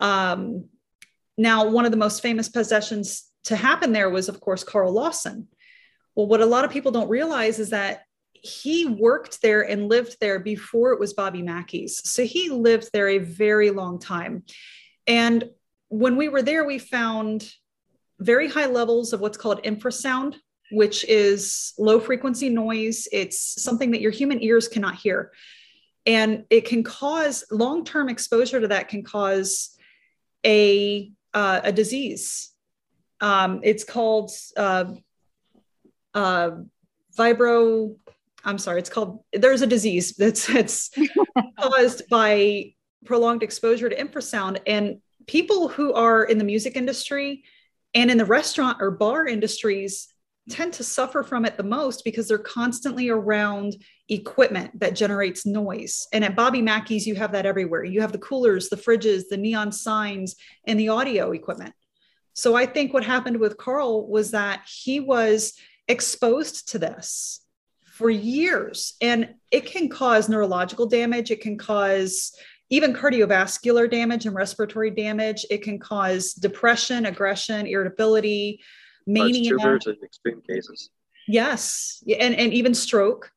[0.00, 0.64] Um,
[1.36, 5.48] now, one of the most famous possessions to happen there was, of course, Carl Lawson.
[6.14, 10.16] Well, what a lot of people don't realize is that he worked there and lived
[10.20, 12.08] there before it was Bobby Mackey's.
[12.08, 14.44] So he lived there a very long time.
[15.06, 15.50] And
[15.88, 17.50] when we were there, we found
[18.18, 20.36] very high levels of what's called infrasound,
[20.70, 23.08] which is low frequency noise.
[23.12, 25.32] It's something that your human ears cannot hear.
[26.06, 29.76] And it can cause long term exposure to that, can cause
[30.44, 32.50] a, uh, a disease.
[33.20, 34.94] Um, it's called uh,
[36.14, 36.50] uh,
[37.18, 37.96] vibro.
[38.44, 40.90] I'm sorry, it's called, there's a disease that's, that's
[41.58, 42.74] caused by
[43.04, 47.44] prolonged exposure to infrasound and people who are in the music industry
[47.94, 50.08] and in the restaurant or bar industries
[50.48, 53.76] tend to suffer from it the most because they're constantly around
[54.08, 56.06] equipment that generates noise.
[56.12, 57.84] And at Bobby Mackey's, you have that everywhere.
[57.84, 60.36] You have the coolers, the fridges, the neon signs,
[60.66, 61.74] and the audio equipment.
[62.32, 65.54] So I think what happened with Carl was that he was
[65.88, 67.40] exposed to this
[67.84, 71.30] for years, and it can cause neurological damage.
[71.30, 72.32] It can cause
[72.70, 75.44] even cardiovascular damage and respiratory damage.
[75.50, 78.60] It can cause depression, aggression, irritability,
[79.06, 79.50] mania.
[79.50, 80.90] Tumors in extreme cases.
[81.28, 83.30] Yes, and, and even stroke.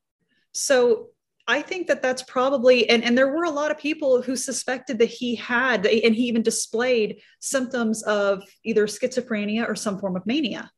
[0.52, 1.08] So
[1.46, 4.98] I think that that's probably, and, and there were a lot of people who suspected
[5.00, 10.26] that he had, and he even displayed symptoms of either schizophrenia or some form of
[10.26, 10.70] mania.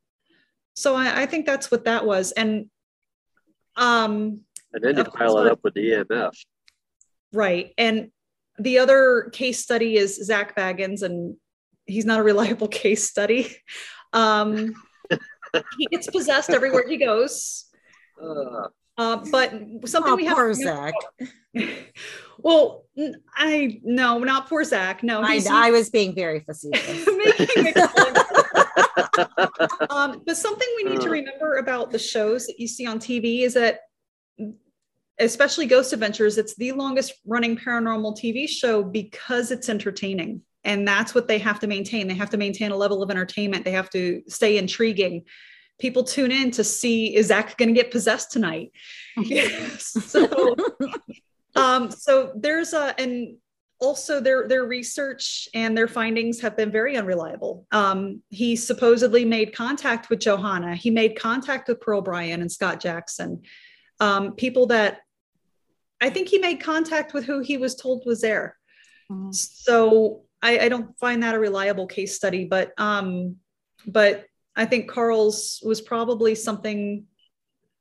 [0.75, 2.33] So I, I think that's what that was.
[2.33, 2.67] And
[3.77, 4.41] um,
[4.73, 6.33] and then you pile it up with the EMF.
[7.33, 7.73] Right.
[7.79, 8.11] And
[8.59, 11.37] the other case study is Zak Bagans, and
[11.87, 13.57] he's not a reliable case study.
[14.13, 14.75] Um,
[15.79, 17.67] he gets possessed everywhere he goes.
[18.23, 19.51] Uh, Uh, but
[19.85, 20.95] something Oh, we have poor to Zak.
[22.39, 22.87] well,
[23.37, 25.03] I no, not poor Zak.
[25.03, 27.07] No, I, I was being very facetious.
[29.91, 31.13] um, but something we need to Uh.
[31.13, 33.81] remember about the shows that you see on TV is that,
[35.19, 40.43] especially Ghost Adventures, it's the longest running paranormal TV show because it's entertaining.
[40.65, 42.09] And that's what they have to maintain.
[42.09, 43.65] They have to maintain a level of entertainment.
[43.65, 45.25] They have to stay intriguing.
[45.79, 48.73] People tune in to see is Zak going to get possessed tonight?
[49.79, 50.57] so,
[51.55, 53.37] um, so there's a, and
[53.79, 57.67] also their their research and their findings have been very unreliable.
[57.73, 60.75] Um, he supposedly made contact with Johanna.
[60.75, 63.43] He made contact with Pearl Bryan and Scott Jackson,
[64.01, 65.01] um, people that
[66.01, 68.57] I think he made contact with who he was told was there.
[69.11, 69.35] Mhm.
[69.35, 73.37] So I, I don't find that a reliable case study, but um,
[73.87, 77.05] but I think Carl's was probably something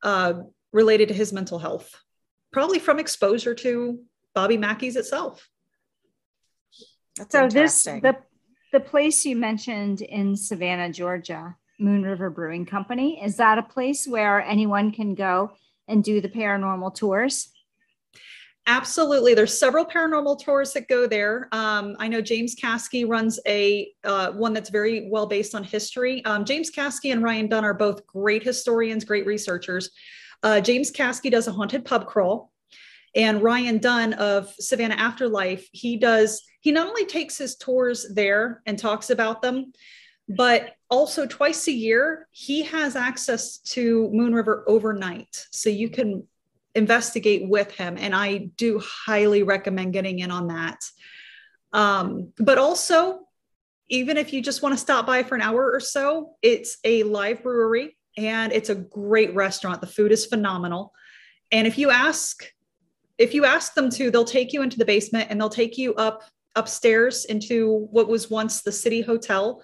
[0.03, 0.33] uh,
[0.71, 1.93] related to his mental health,
[2.51, 4.01] probably from exposure to
[4.33, 5.49] Bobby Mackey's itself.
[7.17, 8.01] That's So this interesting.
[8.01, 8.17] the
[8.71, 14.05] the place you mentioned in Savannah, Georgia, Moon River Brewing Company, is that a place
[14.05, 15.51] where anyone can go
[15.87, 17.49] and do the paranormal tours?
[18.67, 19.35] Absolutely.
[19.35, 21.47] There's several paranormal tours that go there.
[21.51, 26.25] Um, I know James Caskey runs a uh, one that's very well based on history.
[26.25, 29.91] Um, James Caskey and Ryan Dunn are both great historians, great researchers.
[30.41, 32.51] Uh, James Caskey does a haunted pub crawl,
[33.15, 36.41] and Ryan Dunn of Savannah Afterlife, he does.
[36.61, 39.73] He not only takes his tours there and talks about them,
[40.27, 46.27] but also twice a year he has access to Moon River overnight, so you can
[46.75, 50.79] investigate with him and i do highly recommend getting in on that.
[51.73, 53.21] Um, but also
[53.89, 57.03] even if you just want to stop by for an hour or so it's a
[57.03, 59.81] live brewery and it's a great restaurant.
[59.81, 60.93] The food is phenomenal.
[61.51, 62.45] And if you ask
[63.17, 65.93] if you ask them to they'll take you into the basement and they'll take you
[65.95, 66.23] up
[66.55, 69.61] upstairs into what was once the city hotel.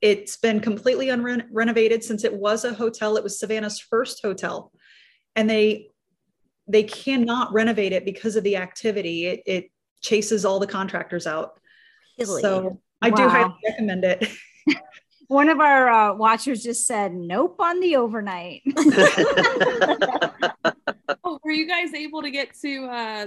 [0.00, 3.16] It's been completely unrenovated since it was a hotel.
[3.16, 4.70] It was savannah's first hotel.
[5.34, 5.88] And they
[6.66, 9.26] they cannot renovate it because of the activity.
[9.26, 11.58] It, it chases all the contractors out.
[12.18, 12.42] Really?
[12.42, 14.28] So I do highly recommend it.
[15.28, 18.62] One of our uh, watchers just said nope on the overnight.
[21.26, 23.26] Oh, were you guys able to get to uh,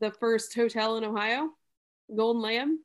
[0.00, 1.50] the first hotel in Ohio,
[2.14, 2.78] Golden Lamb?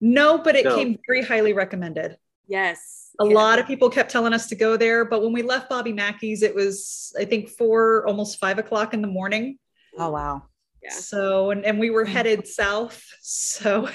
[0.00, 0.76] no, but it No.
[0.76, 2.16] came very highly recommended.
[2.48, 3.10] Yes.
[3.20, 3.34] A Yeah.
[3.34, 6.42] lot of people kept telling us to go there, but when we left Bobby Mackey's,
[6.42, 9.58] it was I think four, almost five o'clock in the morning.
[9.98, 10.42] oh wow.
[10.82, 10.90] Yeah.
[10.90, 13.02] So and, and we were headed south.
[13.20, 13.88] So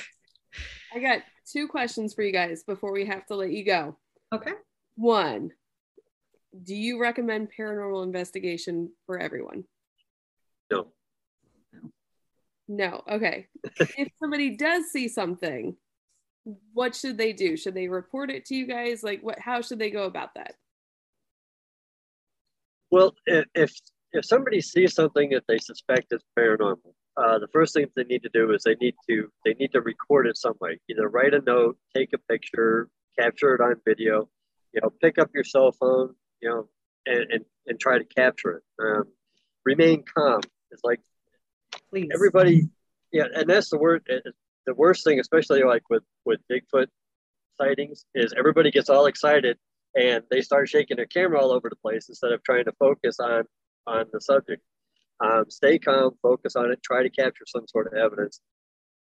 [0.93, 1.19] I got
[1.51, 3.97] two questions for you guys before we have to let you go.
[4.33, 4.51] okay.
[4.95, 5.49] One,
[6.61, 9.63] do you recommend paranormal investigation for everyone?
[10.69, 10.87] no.
[12.67, 13.03] No.
[13.09, 13.47] Okay.
[13.97, 15.75] if somebody does see something,
[16.73, 17.55] what should they do?
[17.57, 19.03] Should they report it to you guys?
[19.03, 20.55] Like what how should they go about that?
[22.91, 23.73] Well, if
[24.11, 28.23] if somebody sees something that they suspect is paranormal, uh, the first thing they need
[28.23, 30.79] to do is they need to they need to record it some way.
[30.89, 34.29] Either write a note, take a picture, capture it on video.
[34.73, 36.15] You know, pick up your cell phone.
[36.41, 36.69] You know,
[37.05, 38.63] and and, and try to capture it.
[38.83, 39.05] Um,
[39.65, 40.41] remain calm.
[40.71, 40.99] It's like
[41.89, 42.09] Please.
[42.13, 42.69] everybody
[43.13, 44.03] yeah and that's the word
[44.65, 46.87] the worst thing especially like with with bigfoot
[47.59, 49.57] sightings is everybody gets all excited
[49.95, 53.19] and they start shaking their camera all over the place instead of trying to focus
[53.19, 53.43] on
[53.85, 54.61] on the subject.
[55.23, 58.39] Um, stay calm focus on it try to capture some sort of evidence.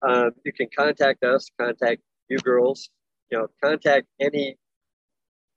[0.03, 2.91] Um, you can contact us contact you girls
[3.31, 4.57] you know contact any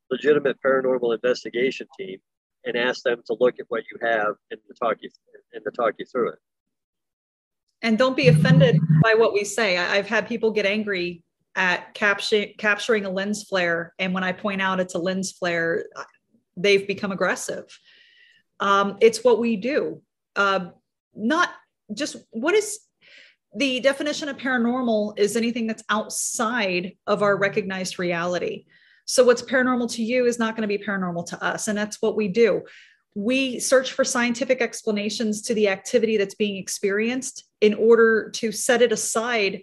[0.10, 2.20] legitimate paranormal investigation team
[2.66, 5.10] and ask them to look at what you have and to talk you
[5.54, 6.40] and to talk you through it
[7.82, 9.78] and don't be offended by what we say.
[9.78, 11.24] I, I've had people get angry
[11.56, 15.86] at capturing capturing a lens flare, and when I point out it's a lens flare,
[16.56, 17.66] they've become aggressive.
[18.60, 20.02] Um, it's what we do.
[20.36, 20.70] Uh,
[21.16, 21.50] not
[21.94, 22.80] just what is
[23.54, 28.66] the definition of paranormal is anything that's outside of our recognized reality.
[29.06, 32.02] So what's paranormal to you is not going to be paranormal to us, and that's
[32.02, 32.64] what we do
[33.16, 38.82] we search for scientific explanations to the activity that's being experienced in order to set
[38.82, 39.62] it aside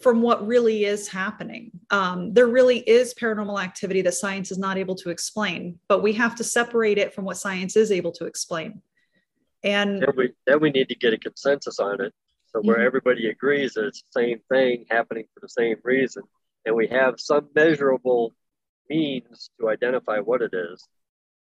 [0.00, 1.70] from what really is happening.
[1.90, 6.12] Um, there really is paranormal activity that science is not able to explain, but we
[6.14, 8.82] have to separate it from what science is able to explain.
[9.62, 12.12] And then we then we need to get a consensus on it
[12.46, 12.86] so where Mhm.
[12.86, 16.22] everybody agrees that it's the same thing happening for the same reason
[16.66, 18.34] and we have some measurable
[18.90, 20.86] means to identify what it is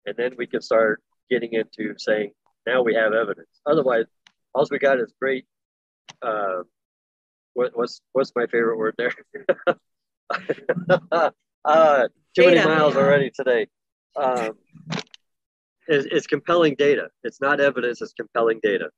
[0.07, 2.33] and then we can start getting into saying
[2.65, 3.61] now we have evidence.
[3.67, 4.07] Otherwise,
[4.55, 5.45] all we got is great.
[6.21, 6.63] Uh,
[7.55, 9.13] what, what's what's my favorite word there?
[11.65, 12.57] uh, too data.
[12.57, 13.67] many miles already today.
[14.17, 14.53] Um,
[15.89, 17.09] it's, it's, compelling data.
[17.25, 18.01] It's not evidence.
[18.01, 18.91] It's compelling data.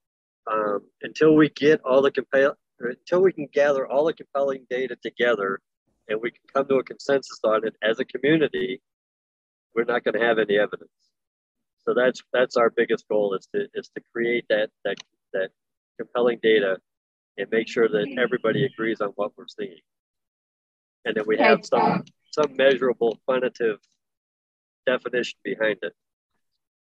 [0.50, 4.96] Um, until we get all the compel, until we can gather all the compelling data
[5.02, 5.60] together,
[6.08, 8.82] and we can come to a consensus on it as a community,
[9.74, 10.90] we're not going to have any evidence.
[11.86, 14.96] So that's that's our biggest goal is to is to create that that
[15.32, 15.50] that
[15.98, 16.78] compelling data
[17.38, 18.18] and make sure that mm-hmm.
[18.18, 19.80] everybody agrees on what we're seeing.
[21.04, 23.78] And then we have some some measurable quantitative
[24.86, 25.92] definition behind it.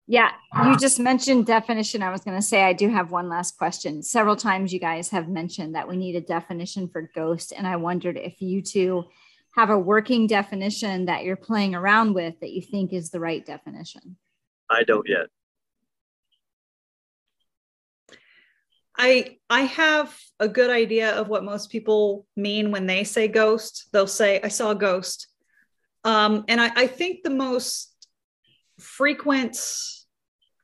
[0.08, 0.30] Yeah,
[0.64, 2.02] you just mentioned definition.
[2.02, 4.02] I was going to say I do have one last question.
[4.02, 7.76] Several times you guys have mentioned that we need a definition for ghost, and I
[7.76, 9.04] wondered if you two
[9.56, 13.44] have a working definition that you're playing around with that you think is the right
[13.44, 14.16] definition.
[14.70, 15.26] I don't yet.
[18.98, 23.88] I I have a good idea of what most people mean when they say ghost.
[23.92, 25.28] They'll say, I saw a ghost.
[26.04, 27.92] Um, and I, I think the most
[28.78, 29.58] frequent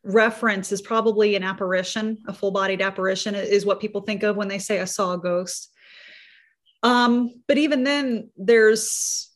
[0.05, 4.59] reference is probably an apparition, a full-bodied apparition is what people think of when they
[4.59, 5.71] say I saw a ghost.
[6.83, 9.31] Um, but even then, there's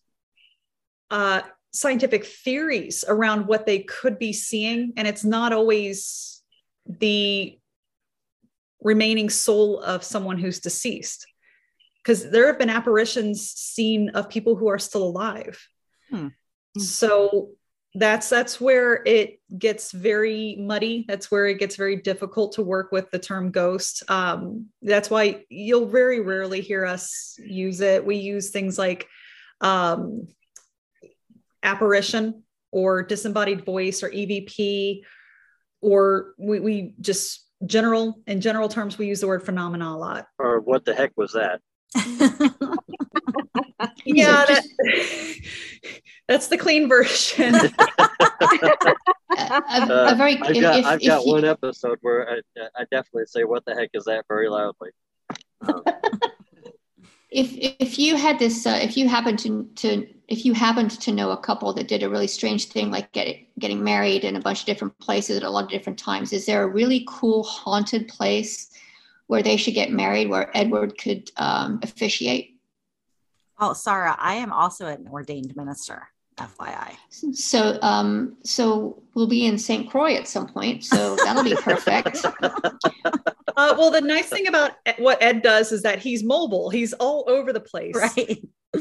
[1.10, 1.42] uh,
[1.72, 6.42] scientific theories around what they could be seeing, and it's not always
[6.86, 7.58] the
[8.80, 11.26] remaining soul of someone who's deceased.
[12.02, 15.60] Because there have been apparitions seen of people who are still alive.
[16.10, 16.28] Hmm.
[16.78, 17.50] so
[17.98, 21.04] that's that's where it gets very muddy.
[21.08, 24.02] That's where it gets very difficult to work with the term ghost.
[24.08, 28.04] Um, that's why you'll very rarely hear us use it.
[28.04, 29.08] We use things like
[29.62, 30.28] um,
[31.62, 35.02] apparition or disembodied voice or evp
[35.80, 40.26] or we, we just general in general terms we use the word phenomena a lot.
[40.38, 41.60] Or what the heck was that?
[44.06, 44.64] Yeah that,
[46.28, 47.54] that's the clean version.
[49.38, 52.40] A, a, very, uh, i've got, if, I've if got one episode where I,
[52.74, 54.24] I definitely say what the heck is that?
[54.28, 54.90] very loudly.
[55.60, 55.82] Um,
[57.36, 61.12] if if you had this uh, if you happened to to if you happened to
[61.12, 64.40] know a couple that did a really strange thing like get, getting married in a
[64.40, 67.42] bunch of different places at a lot of different times is there a really cool
[67.42, 68.70] haunted place
[69.26, 72.58] where they should get married where edward could um, officiate?
[73.60, 76.08] Oh sarah i am also an ordained minister
[76.38, 76.94] FYI.
[77.34, 79.88] So, um, so we'll be in St.
[79.88, 80.84] Croix at some point.
[80.84, 82.24] So that'll be perfect.
[83.56, 86.68] Uh, well, the nice thing about what Ed does is that he's mobile.
[86.68, 87.94] He's all over the place.
[87.96, 88.38] Right.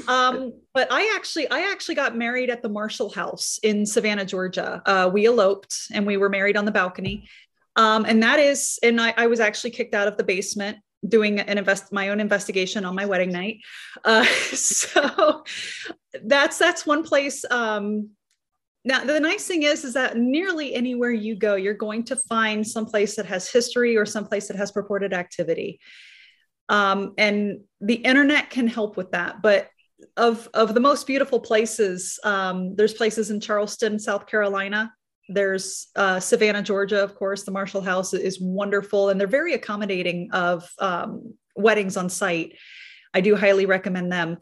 [0.10, 4.82] um, but I actually, I actually got married at the Marshall House in Savannah, Georgia.
[4.86, 7.30] Uh, we eloped and we were married on the balcony.
[7.78, 11.40] Um, and that is, and I, I was actually kicked out of the basement doing
[11.40, 13.58] an invest my own investigation on my wedding night.
[14.04, 15.44] Uh, so
[16.24, 17.46] that's that's one place.
[17.50, 18.10] Um,
[18.84, 22.66] now the nice thing is is that nearly anywhere you go, you're going to find
[22.66, 25.80] some place that has history or some place that has purported activity.
[26.70, 29.70] Um, and the internet can help with that, but
[30.18, 34.92] of of the most beautiful places, um, there's places in Charleston, South Carolina,
[35.28, 37.44] there's uh, Savannah, Georgia, of course.
[37.44, 42.58] The Marshall House is wonderful, and they're very accommodating of um, weddings on site.
[43.14, 44.38] I do highly recommend them.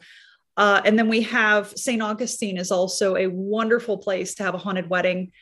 [0.56, 2.00] Uh, and then we have St.
[2.00, 5.32] Augustine is also a wonderful place to have a haunted wedding.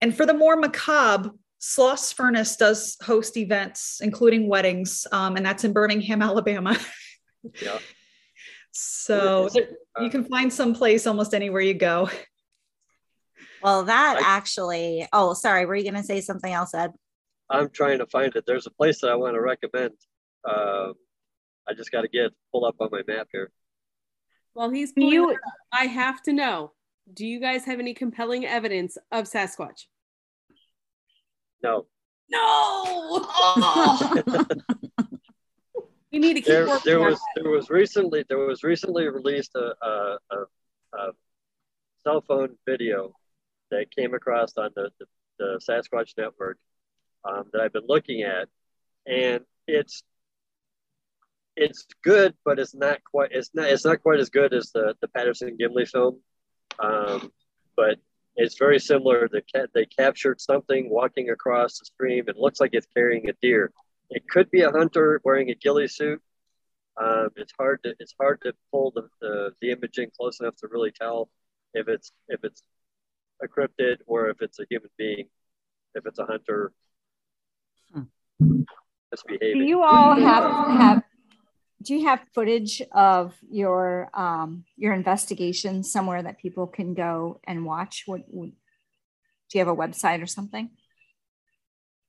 [0.00, 1.30] And for the more macabre,
[1.60, 6.78] Sloss Furnace does host events, including weddings, um, and that's in Birmingham, Alabama.
[7.62, 7.78] yeah.
[8.72, 9.48] So
[10.00, 12.10] you can find some place almost anywhere you go.
[13.62, 16.92] Well, that I, actually, oh, sorry, were you going to say something else, Ed?
[17.48, 18.44] I'm trying to find it.
[18.46, 19.94] There's a place that I want to recommend.
[20.44, 20.92] Uh,
[21.68, 23.50] I just got to get pull up on my map here.
[24.54, 25.36] Well, he's you.
[25.72, 26.72] I have to know.
[27.12, 29.84] Do you guys have any compelling evidence of Sasquatch?
[31.62, 31.86] No.
[32.30, 32.38] No.
[32.42, 34.22] Oh.
[36.12, 37.42] we need to keep there, there was that.
[37.42, 41.12] there was recently there was recently released a, a, a, a
[42.02, 43.12] cell phone video
[43.70, 45.06] that came across on the, the,
[45.38, 46.58] the Sasquatch Network
[47.24, 48.48] um, that I've been looking at,
[49.06, 50.02] and it's
[51.56, 54.94] it's good, but it's not quite it's not it's not quite as good as the
[55.00, 56.20] the Patterson Gimlin film,
[56.78, 57.32] um,
[57.76, 57.98] but
[58.36, 59.28] it's very similar.
[59.28, 62.24] The cat they captured something walking across the stream.
[62.28, 63.72] It looks like it's carrying a deer.
[64.10, 66.22] It could be a hunter wearing a ghillie suit.
[66.98, 70.68] Um, it's hard to it's hard to pull the, the, the imaging close enough to
[70.68, 71.28] really tell
[71.74, 72.62] if it's if it's
[73.42, 75.26] a cryptid or if it's a human being,
[75.94, 76.72] if it's a hunter
[77.92, 78.02] Hmm.
[78.40, 80.44] Do you all have
[80.78, 81.02] have
[81.82, 87.64] do you have footage of your um your investigation somewhere that people can go and
[87.64, 88.02] watch?
[88.06, 90.70] What would do you have a website or something?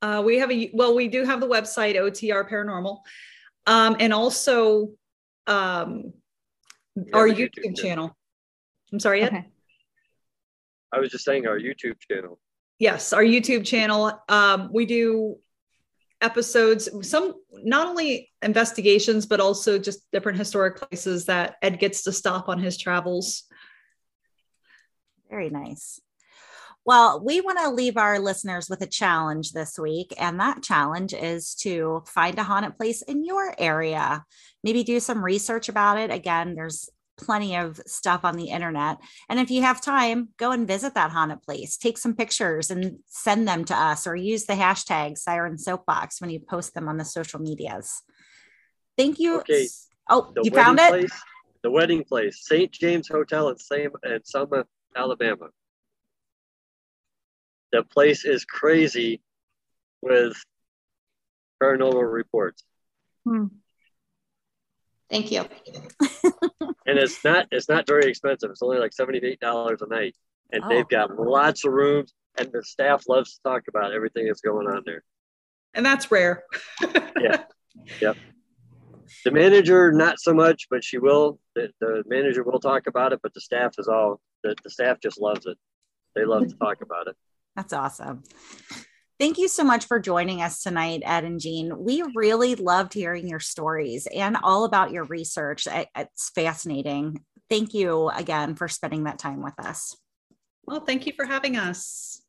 [0.02, 3.00] Uh, we have a well, we do have the website OTR Paranormal,
[3.66, 4.92] um, and also
[5.48, 6.14] um,
[6.96, 8.16] We our have a YouTube, channel.
[8.92, 9.28] I'm sorry, Ed?
[9.28, 9.48] Okay.
[10.98, 12.40] I was just saying our YouTube channel.
[12.80, 14.20] Yes, our YouTube channel.
[14.28, 15.38] Um, we do
[16.22, 22.12] episodes, some not only investigations, but also just different historic places that Ed gets to
[22.12, 23.44] stop on his travels.
[25.30, 26.02] Very nice.
[26.84, 30.14] Well, we want to leave our listeners with a challenge this week.
[30.18, 34.26] And that challenge is to find a haunted place in your area.
[34.64, 36.12] Maybe do some research about it.
[36.12, 38.98] Again, there's plenty of stuff on the internet.
[39.30, 41.78] And if you have time, go and visit that haunted place.
[41.78, 46.30] Take some pictures and send them to us or use the hashtag Siren Soapbox when
[46.30, 48.02] you post them on the social medias.
[48.98, 49.40] Thank you.
[49.40, 49.68] Okay.
[50.10, 50.90] Oh, The you found it?
[50.90, 51.22] place,
[51.64, 52.72] the wedding place, St.
[52.72, 54.66] James Hotel in Sam in Selma,
[54.96, 55.50] Alabama.
[57.72, 59.22] The place is crazy
[60.02, 60.38] with
[61.62, 62.64] paranormal reports.
[63.26, 63.46] Hmm.
[65.10, 65.46] Thank you.
[66.86, 68.50] and it's not it's not very expensive.
[68.52, 70.16] It's only like seventy eight dollars a night,
[70.52, 70.70] and Oh.
[70.70, 74.68] they've got lots of rooms, and the staff loves to talk about everything that's going
[74.68, 75.04] on there.
[75.74, 76.44] And that's rare.
[77.20, 77.44] Yeah.
[78.02, 78.18] Yep.
[79.24, 81.40] The manager, not so much, but she will.
[81.56, 85.00] The, the manager will talk about it, but the staff is all the, the staff
[85.00, 85.58] just loves it.
[86.16, 87.16] They love to talk about it.
[87.56, 88.24] That's awesome.
[89.20, 91.84] Thank you so much for joining us tonight, Ed and Jean.
[91.84, 95.68] We really loved hearing your stories and all about your research.
[95.72, 97.24] It's fascinating.
[97.50, 99.98] Thank you again for spending that time with us.
[100.66, 102.22] Well, thank you for having us.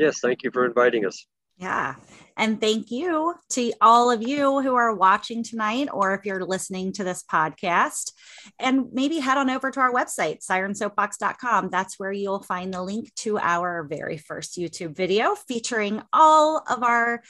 [0.00, 1.24] Yes, thank you for inviting us.
[1.56, 1.94] Yeah.
[2.36, 6.92] And thank you to all of you who are watching tonight, or if you're listening
[6.94, 8.10] to this podcast.
[8.58, 11.70] And maybe head on over to our website, sirensoapbox.com.
[11.70, 16.82] That's where you'll find the link to our very first YouTube video featuring all of
[16.82, 17.22] our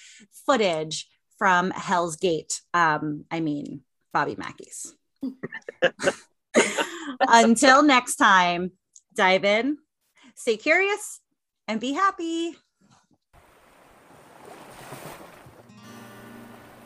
[0.47, 1.07] footage
[1.37, 2.63] from Hell's Gate.
[2.73, 4.95] Um, I mean, Bobby Mackey's.
[7.21, 8.73] Until next time,
[9.15, 9.77] dive in,
[10.35, 11.21] stay curious,
[11.69, 12.57] and be happy.